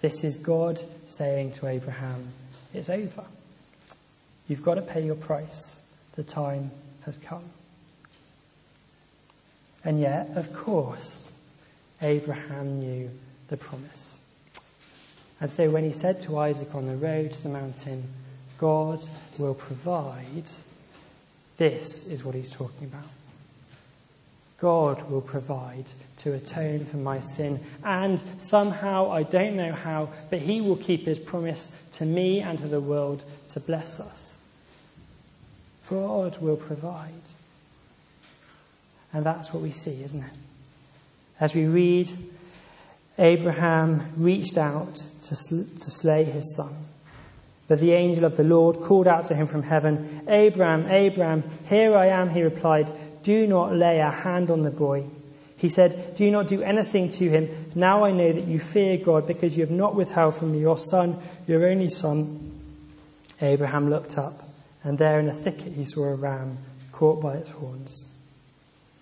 This 0.00 0.24
is 0.24 0.36
God 0.36 0.80
saying 1.06 1.52
to 1.52 1.66
Abraham, 1.66 2.32
It's 2.74 2.90
over. 2.90 3.24
You've 4.48 4.62
got 4.62 4.74
to 4.74 4.82
pay 4.82 5.04
your 5.04 5.14
price. 5.14 5.76
The 6.14 6.22
time 6.22 6.70
has 7.04 7.16
come. 7.16 7.44
And 9.84 10.00
yet, 10.00 10.30
of 10.34 10.52
course, 10.52 11.30
Abraham 12.02 12.80
knew 12.80 13.10
the 13.48 13.56
promise. 13.56 14.18
And 15.40 15.50
so 15.50 15.70
when 15.70 15.84
he 15.84 15.92
said 15.92 16.20
to 16.22 16.38
Isaac 16.38 16.74
on 16.74 16.86
the 16.86 16.96
road 16.96 17.32
to 17.32 17.42
the 17.42 17.48
mountain, 17.48 18.04
God 18.58 19.02
will 19.38 19.54
provide, 19.54 20.50
this 21.58 22.06
is 22.06 22.24
what 22.24 22.34
he's 22.34 22.50
talking 22.50 22.86
about. 22.86 23.04
God 24.58 25.10
will 25.10 25.20
provide 25.20 25.86
to 26.18 26.34
atone 26.34 26.84
for 26.86 26.96
my 26.96 27.20
sin. 27.20 27.60
And 27.84 28.22
somehow, 28.38 29.10
I 29.10 29.22
don't 29.22 29.56
know 29.56 29.72
how, 29.72 30.10
but 30.30 30.40
He 30.40 30.60
will 30.60 30.76
keep 30.76 31.04
His 31.04 31.18
promise 31.18 31.70
to 31.92 32.04
me 32.04 32.40
and 32.40 32.58
to 32.58 32.68
the 32.68 32.80
world 32.80 33.24
to 33.48 33.60
bless 33.60 34.00
us. 34.00 34.36
God 35.88 36.38
will 36.38 36.56
provide. 36.56 37.12
And 39.12 39.24
that's 39.24 39.52
what 39.52 39.62
we 39.62 39.70
see, 39.70 40.02
isn't 40.02 40.22
it? 40.22 40.32
As 41.38 41.54
we 41.54 41.66
read, 41.66 42.10
Abraham 43.18 44.12
reached 44.16 44.58
out 44.58 44.96
to, 44.96 45.34
sl- 45.34 45.62
to 45.80 45.90
slay 45.90 46.24
his 46.24 46.56
son. 46.56 46.74
But 47.68 47.80
the 47.80 47.92
angel 47.92 48.24
of 48.24 48.36
the 48.36 48.44
Lord 48.44 48.80
called 48.80 49.08
out 49.08 49.26
to 49.26 49.34
him 49.34 49.46
from 49.46 49.62
heaven, 49.62 50.22
Abraham, 50.28 50.86
Abraham, 50.88 51.42
here 51.68 51.96
I 51.96 52.06
am, 52.06 52.30
he 52.30 52.42
replied. 52.42 52.92
Do 53.26 53.44
not 53.48 53.74
lay 53.74 53.98
a 53.98 54.08
hand 54.08 54.52
on 54.52 54.62
the 54.62 54.70
boy. 54.70 55.02
He 55.56 55.68
said, 55.68 56.14
Do 56.14 56.30
not 56.30 56.46
do 56.46 56.62
anything 56.62 57.08
to 57.08 57.28
him. 57.28 57.72
Now 57.74 58.04
I 58.04 58.12
know 58.12 58.32
that 58.32 58.46
you 58.46 58.60
fear 58.60 58.96
God 58.98 59.26
because 59.26 59.56
you 59.56 59.64
have 59.64 59.70
not 59.72 59.96
withheld 59.96 60.36
from 60.36 60.52
me 60.52 60.60
your 60.60 60.78
son, 60.78 61.20
your 61.48 61.66
only 61.66 61.88
son. 61.88 62.52
Abraham 63.42 63.90
looked 63.90 64.16
up, 64.16 64.48
and 64.84 64.96
there 64.96 65.18
in 65.18 65.28
a 65.28 65.34
thicket 65.34 65.72
he 65.72 65.84
saw 65.84 66.04
a 66.04 66.14
ram 66.14 66.58
caught 66.92 67.20
by 67.20 67.34
its 67.34 67.50
horns. 67.50 68.04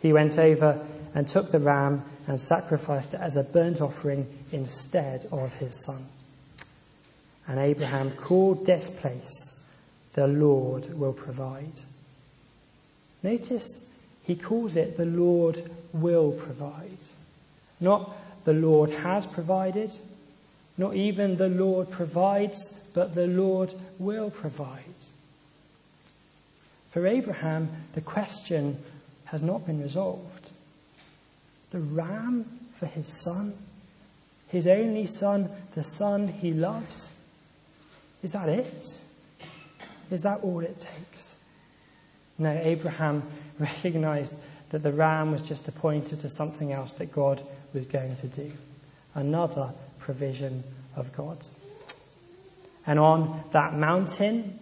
He 0.00 0.10
went 0.10 0.38
over 0.38 0.82
and 1.14 1.28
took 1.28 1.50
the 1.50 1.60
ram 1.60 2.02
and 2.26 2.40
sacrificed 2.40 3.12
it 3.12 3.20
as 3.20 3.36
a 3.36 3.42
burnt 3.42 3.82
offering 3.82 4.26
instead 4.52 5.28
of 5.32 5.52
his 5.56 5.84
son. 5.84 6.02
And 7.46 7.58
Abraham 7.58 8.12
called 8.12 8.64
this 8.64 8.88
place, 8.88 9.60
The 10.14 10.26
Lord 10.26 10.98
will 10.98 11.12
provide. 11.12 11.82
Notice 13.22 13.90
he 14.24 14.34
calls 14.34 14.74
it 14.74 14.96
the 14.96 15.04
Lord 15.04 15.70
will 15.92 16.32
provide. 16.32 16.98
Not 17.80 18.16
the 18.44 18.52
Lord 18.52 18.90
has 18.90 19.26
provided, 19.26 19.92
not 20.76 20.94
even 20.94 21.36
the 21.36 21.48
Lord 21.48 21.90
provides, 21.90 22.80
but 22.92 23.14
the 23.14 23.26
Lord 23.26 23.74
will 23.98 24.30
provide. 24.30 24.82
For 26.90 27.06
Abraham, 27.06 27.68
the 27.92 28.00
question 28.00 28.78
has 29.26 29.42
not 29.42 29.66
been 29.66 29.82
resolved. 29.82 30.50
The 31.70 31.80
ram 31.80 32.44
for 32.74 32.86
his 32.86 33.20
son, 33.22 33.54
his 34.48 34.66
only 34.66 35.06
son, 35.06 35.50
the 35.74 35.82
son 35.82 36.28
he 36.28 36.52
loves, 36.52 37.12
is 38.22 38.32
that 38.32 38.48
it? 38.48 39.00
Is 40.10 40.22
that 40.22 40.40
all 40.42 40.60
it 40.60 40.78
takes? 40.78 41.13
No, 42.38 42.50
Abraham 42.50 43.22
recognized 43.58 44.34
that 44.70 44.82
the 44.82 44.92
ram 44.92 45.30
was 45.32 45.42
just 45.42 45.68
a 45.68 45.72
pointer 45.72 46.16
to 46.16 46.28
something 46.28 46.72
else 46.72 46.92
that 46.94 47.12
God 47.12 47.42
was 47.72 47.86
going 47.86 48.16
to 48.16 48.28
do. 48.28 48.52
Another 49.14 49.70
provision 49.98 50.64
of 50.96 51.12
God. 51.16 51.38
And 52.86 52.98
on 52.98 53.44
that 53.52 53.74
mountain, 53.74 54.58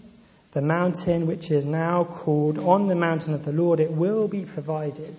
the 0.52 0.60
mountain 0.60 1.26
which 1.26 1.50
is 1.50 1.64
now 1.64 2.04
called 2.04 2.58
on 2.58 2.88
the 2.88 2.94
mountain 2.94 3.34
of 3.34 3.44
the 3.44 3.52
Lord, 3.52 3.80
it 3.80 3.90
will 3.90 4.28
be 4.28 4.42
provided. 4.42 5.16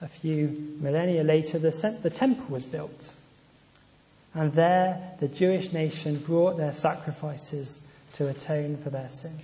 A 0.00 0.08
few 0.08 0.76
millennia 0.80 1.24
later, 1.24 1.58
the, 1.58 1.98
the 2.02 2.10
temple 2.10 2.46
was 2.48 2.64
built. 2.64 3.14
And 4.34 4.52
there 4.52 5.14
the 5.18 5.28
Jewish 5.28 5.72
nation 5.72 6.18
brought 6.18 6.56
their 6.56 6.72
sacrifices 6.72 7.80
to 8.12 8.28
atone 8.28 8.76
for 8.76 8.90
their 8.90 9.08
sin. 9.08 9.38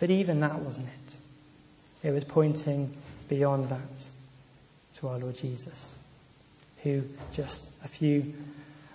But 0.00 0.10
even 0.10 0.40
that 0.40 0.58
wasn't 0.58 0.86
it. 0.88 2.08
It 2.08 2.12
was 2.12 2.24
pointing 2.24 2.92
beyond 3.28 3.68
that 3.68 4.06
to 4.96 5.08
our 5.08 5.18
Lord 5.18 5.36
Jesus, 5.36 5.98
who 6.82 7.02
just 7.32 7.68
a 7.84 7.88
few 7.88 8.32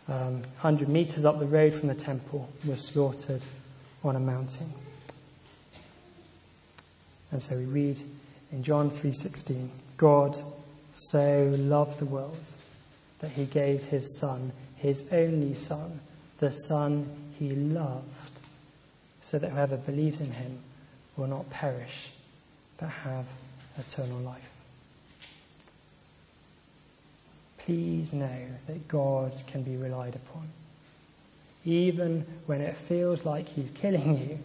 um, 0.10 0.42
hundred 0.58 0.90
meters 0.90 1.24
up 1.24 1.40
the 1.40 1.46
road 1.46 1.76
from 1.76 1.90
the 1.90 1.96
temple 1.96 2.50
was 2.66 2.88
slaughtered 2.88 3.44
on 4.04 4.16
a 4.16 4.20
mountain. 4.20 4.74
And 7.32 7.40
so 7.40 7.56
we 7.56 7.66
read 7.66 8.00
in 8.52 8.64
John 8.64 8.90
3:16, 8.90 9.70
God 9.98 10.36
so 10.92 11.54
loved 11.56 12.00
the 12.00 12.06
world 12.06 12.46
that 13.20 13.32
he 13.32 13.46
gave 13.46 13.84
his 13.84 14.18
son, 14.18 14.52
his 14.78 15.04
only 15.12 15.54
son, 15.54 16.00
the 16.40 16.50
son 16.50 17.08
he 17.38 17.52
loved, 17.52 18.40
so 19.22 19.38
that 19.38 19.52
whoever 19.52 19.78
believes 19.78 20.20
in 20.20 20.32
him 20.32 20.60
will 21.18 21.28
not 21.28 21.50
perish 21.50 22.10
but 22.78 22.90
have 22.90 23.26
eternal 23.78 24.20
life. 24.20 24.50
Please 27.60 28.14
know 28.14 28.46
that 28.68 28.88
God 28.88 29.34
can 29.48 29.64
be 29.64 29.76
relied 29.76 30.16
upon. 30.16 30.50
Even 31.64 32.26
when 32.46 32.62
it 32.62 32.78
feels 32.78 33.26
like 33.26 33.48
he's 33.48 33.72
killing 33.72 34.18
you, 34.18 34.40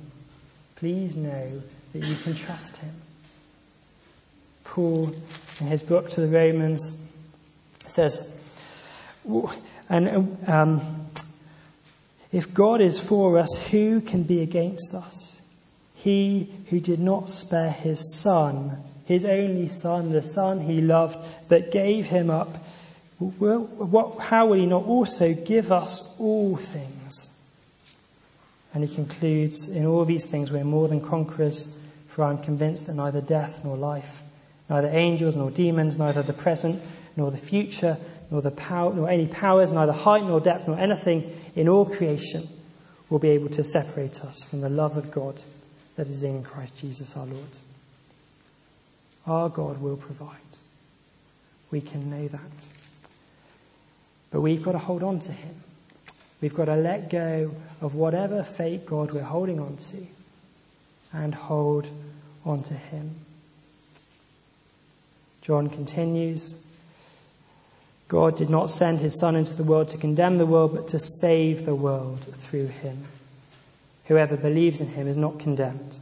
please 0.77 1.17
know 1.17 1.63
that 1.93 1.99
you 1.99 2.17
can 2.17 2.35
trust 2.35 2.79
him. 2.79 2.95
Paul, 4.65 5.13
in 5.61 5.67
his 5.67 5.83
book 5.83 6.09
to 6.11 6.21
the 6.23 6.29
Romans, 6.29 6.99
says, 7.87 8.33
and 9.89 10.49
um, 10.49 11.11
if 12.33 12.55
God 12.55 12.81
is 12.81 12.99
for 13.01 13.39
us, 13.39 13.55
who 13.71 14.01
can 14.01 14.23
be 14.23 14.41
against 14.41 14.95
us? 14.95 15.30
He 16.03 16.51
who 16.71 16.81
did 16.81 16.99
not 16.99 17.29
spare 17.29 17.71
his 17.71 18.15
son, 18.15 18.79
his 19.05 19.23
only 19.23 19.69
son, 19.69 20.13
the 20.13 20.23
son 20.23 20.61
he 20.61 20.81
loved, 20.81 21.19
but 21.49 21.71
gave 21.71 22.07
him 22.07 22.31
up, 22.31 22.57
will, 23.19 23.65
what, 23.65 24.19
how 24.19 24.47
will 24.47 24.59
he 24.59 24.65
not 24.65 24.87
also 24.87 25.35
give 25.35 25.71
us 25.71 26.09
all 26.19 26.57
things? 26.57 27.39
And 28.73 28.83
he 28.83 28.95
concludes, 28.95 29.69
In 29.69 29.85
all 29.85 30.07
these 30.07 30.25
things 30.25 30.51
we're 30.51 30.65
more 30.65 30.89
than 30.89 31.03
conquerors, 31.03 31.77
for 32.09 32.25
I'm 32.25 32.39
convinced 32.39 32.87
that 32.87 32.95
neither 32.95 33.21
death 33.21 33.63
nor 33.63 33.77
life, 33.77 34.23
neither 34.71 34.89
angels 34.89 35.37
nor 35.37 35.51
demons, 35.51 35.99
neither 35.99 36.23
the 36.23 36.33
present 36.33 36.81
nor 37.15 37.31
the 37.31 37.37
future, 37.37 37.99
nor 38.31 38.41
the 38.41 38.51
power, 38.51 38.95
nor 38.95 39.11
any 39.11 39.27
powers, 39.27 39.71
neither 39.71 39.93
height 39.93 40.23
nor 40.23 40.41
depth, 40.41 40.67
nor 40.67 40.79
anything 40.79 41.31
in 41.55 41.69
all 41.69 41.85
creation 41.85 42.49
will 43.11 43.19
be 43.19 43.29
able 43.29 43.51
to 43.51 43.63
separate 43.63 44.25
us 44.25 44.43
from 44.45 44.63
the 44.63 44.71
love 44.71 44.97
of 44.97 45.11
God 45.11 45.43
that 46.01 46.09
is 46.09 46.23
in 46.23 46.43
Christ 46.43 46.79
Jesus 46.79 47.15
our 47.15 47.27
Lord. 47.27 47.59
Our 49.27 49.51
God 49.51 49.83
will 49.83 49.99
provide. 49.99 50.39
We 51.71 51.83
can 51.83 52.09
know 52.09 52.27
that. 52.27 52.41
But 54.31 54.41
we've 54.41 54.63
got 54.63 54.73
to 54.73 54.79
hold 54.79 55.03
on 55.03 55.21
to 55.21 55.31
Him. 55.31 55.57
We've 56.41 56.55
got 56.55 56.65
to 56.65 56.77
let 56.77 57.11
go 57.11 57.55
of 57.83 57.95
whatever 57.95 58.43
fake 58.43 58.87
God 58.87 59.13
we're 59.13 59.21
holding 59.21 59.61
on 59.61 59.77
to 59.77 60.07
and 61.13 61.35
hold 61.35 61.87
on 62.47 62.63
to 62.63 62.73
Him. 62.73 63.17
John 65.43 65.69
continues 65.69 66.55
God 68.09 68.37
did 68.37 68.49
not 68.49 68.71
send 68.71 69.01
his 69.01 69.21
Son 69.21 69.37
into 69.37 69.53
the 69.53 69.65
world 69.65 69.91
to 69.91 69.99
condemn 69.99 70.39
the 70.39 70.47
world, 70.47 70.75
but 70.75 70.89
to 70.89 70.99
save 70.99 71.67
the 71.67 71.75
world 71.75 72.27
through 72.37 72.69
him. 72.69 73.05
Whoever 74.11 74.37
believes 74.37 74.81
in 74.81 74.89
him 74.89 75.07
is 75.07 75.17
not 75.17 75.39
condemned, 75.39 75.97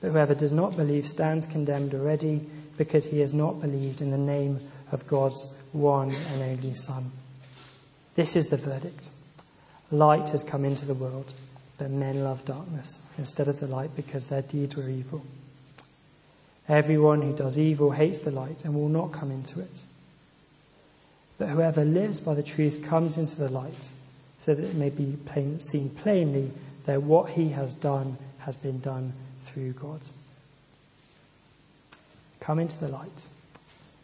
but 0.00 0.12
whoever 0.12 0.32
does 0.32 0.52
not 0.52 0.76
believe 0.76 1.08
stands 1.08 1.44
condemned 1.44 1.92
already 1.92 2.46
because 2.78 3.06
he 3.06 3.18
has 3.18 3.34
not 3.34 3.60
believed 3.60 4.00
in 4.00 4.12
the 4.12 4.16
name 4.16 4.60
of 4.92 5.08
God's 5.08 5.52
one 5.72 6.12
and 6.30 6.40
only 6.40 6.72
Son. 6.74 7.10
This 8.14 8.36
is 8.36 8.46
the 8.46 8.56
verdict. 8.56 9.10
Light 9.90 10.28
has 10.28 10.44
come 10.44 10.64
into 10.64 10.84
the 10.84 10.94
world, 10.94 11.34
but 11.78 11.90
men 11.90 12.22
love 12.22 12.44
darkness 12.44 13.00
instead 13.18 13.48
of 13.48 13.58
the 13.58 13.66
light 13.66 13.90
because 13.96 14.28
their 14.28 14.42
deeds 14.42 14.76
were 14.76 14.88
evil. 14.88 15.24
Everyone 16.68 17.22
who 17.22 17.32
does 17.32 17.58
evil 17.58 17.90
hates 17.90 18.20
the 18.20 18.30
light 18.30 18.64
and 18.64 18.72
will 18.72 18.88
not 18.88 19.10
come 19.10 19.32
into 19.32 19.58
it 19.58 19.82
But 21.38 21.48
whoever 21.48 21.84
lives 21.84 22.20
by 22.20 22.34
the 22.34 22.44
truth 22.44 22.84
comes 22.84 23.18
into 23.18 23.34
the 23.34 23.48
light, 23.48 23.90
so 24.38 24.54
that 24.54 24.64
it 24.64 24.76
may 24.76 24.90
be 24.90 25.18
plain, 25.26 25.58
seen 25.58 25.90
plainly 25.90 26.52
that 26.84 27.02
what 27.02 27.30
he 27.30 27.50
has 27.50 27.74
done 27.74 28.16
has 28.40 28.56
been 28.56 28.80
done 28.80 29.12
through 29.44 29.72
God. 29.72 30.00
Come 32.40 32.58
into 32.58 32.78
the 32.78 32.88
light. 32.88 33.26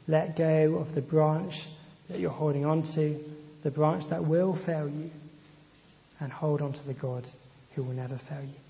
Let 0.06 0.36
go 0.36 0.76
of 0.76 0.94
the 0.94 1.02
branch 1.02 1.66
that 2.08 2.20
you're 2.20 2.30
holding 2.30 2.64
on 2.64 2.82
to, 2.94 3.22
the 3.62 3.70
branch 3.70 4.08
that 4.08 4.24
will 4.24 4.54
fail 4.54 4.88
you, 4.88 5.10
and 6.20 6.32
hold 6.32 6.62
on 6.62 6.72
to 6.72 6.86
the 6.86 6.94
God 6.94 7.24
who 7.74 7.82
will 7.82 7.94
never 7.94 8.16
fail 8.16 8.42
you. 8.42 8.60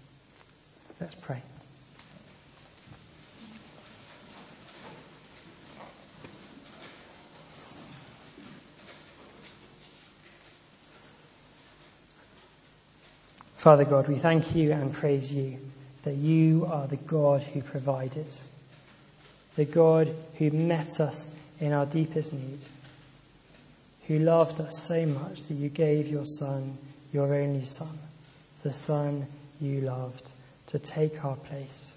Let's 1.01 1.14
pray. 1.14 1.42
Father 13.59 13.85
God, 13.85 14.07
we 14.07 14.18
thank 14.18 14.55
you 14.55 14.71
and 14.71 14.92
praise 14.92 15.33
you 15.33 15.59
that 16.05 16.14
you 16.14 16.64
are 16.71 16.87
the 16.87 16.97
God 16.97 17.42
who 17.42 17.61
provided, 17.61 18.33
the 19.57 19.64
God 19.64 20.14
who 20.38 20.53
met 20.53 21.01
us 21.01 21.33
in 21.59 21.73
our 21.73 21.85
deepest 21.85 22.33
need, 22.33 22.61
who 24.07 24.21
loved 24.21 24.61
us 24.61 24.81
so 24.85 25.05
much 25.07 25.42
that 25.42 25.55
you 25.55 25.68
gave 25.71 26.07
your 26.07 26.25
Son, 26.25 26.79
your 27.12 27.35
only 27.35 27.64
Son, 27.64 27.99
the 28.62 28.73
Son 28.73 29.27
you 29.61 29.81
loved, 29.81 30.31
to 30.68 30.79
take 30.79 31.25
our 31.25 31.35
place, 31.35 31.97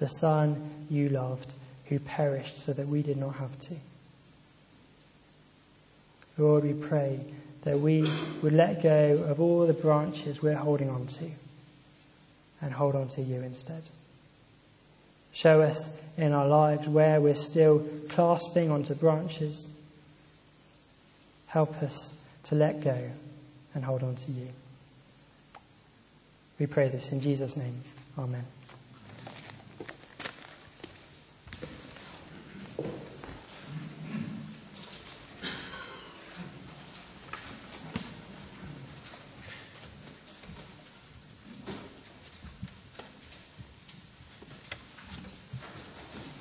the 0.00 0.06
Son 0.06 0.70
you 0.90 1.08
loved 1.08 1.50
who 1.86 1.98
perished 1.98 2.58
so 2.58 2.74
that 2.74 2.88
we 2.88 3.00
did 3.00 3.16
not 3.16 3.36
have 3.36 3.58
to. 3.58 3.74
Lord, 6.36 6.64
we 6.64 6.74
pray 6.74 7.20
that 7.66 7.80
we 7.80 8.08
would 8.42 8.52
let 8.52 8.80
go 8.80 9.24
of 9.28 9.40
all 9.40 9.66
the 9.66 9.72
branches 9.72 10.40
we're 10.40 10.54
holding 10.54 10.88
on 10.88 11.04
to 11.08 11.24
and 12.62 12.72
hold 12.72 12.94
on 12.94 13.08
to 13.08 13.20
you 13.20 13.40
instead. 13.40 13.82
Show 15.32 15.62
us 15.62 15.98
in 16.16 16.32
our 16.32 16.46
lives 16.46 16.86
where 16.86 17.20
we're 17.20 17.34
still 17.34 17.84
clasping 18.08 18.70
onto 18.70 18.94
branches. 18.94 19.66
Help 21.48 21.82
us 21.82 22.14
to 22.44 22.54
let 22.54 22.84
go 22.84 23.10
and 23.74 23.84
hold 23.84 24.04
on 24.04 24.14
to 24.14 24.30
you. 24.30 24.46
We 26.60 26.66
pray 26.66 26.88
this 26.88 27.10
in 27.10 27.20
Jesus' 27.20 27.56
name. 27.56 27.82
Amen. 28.16 28.55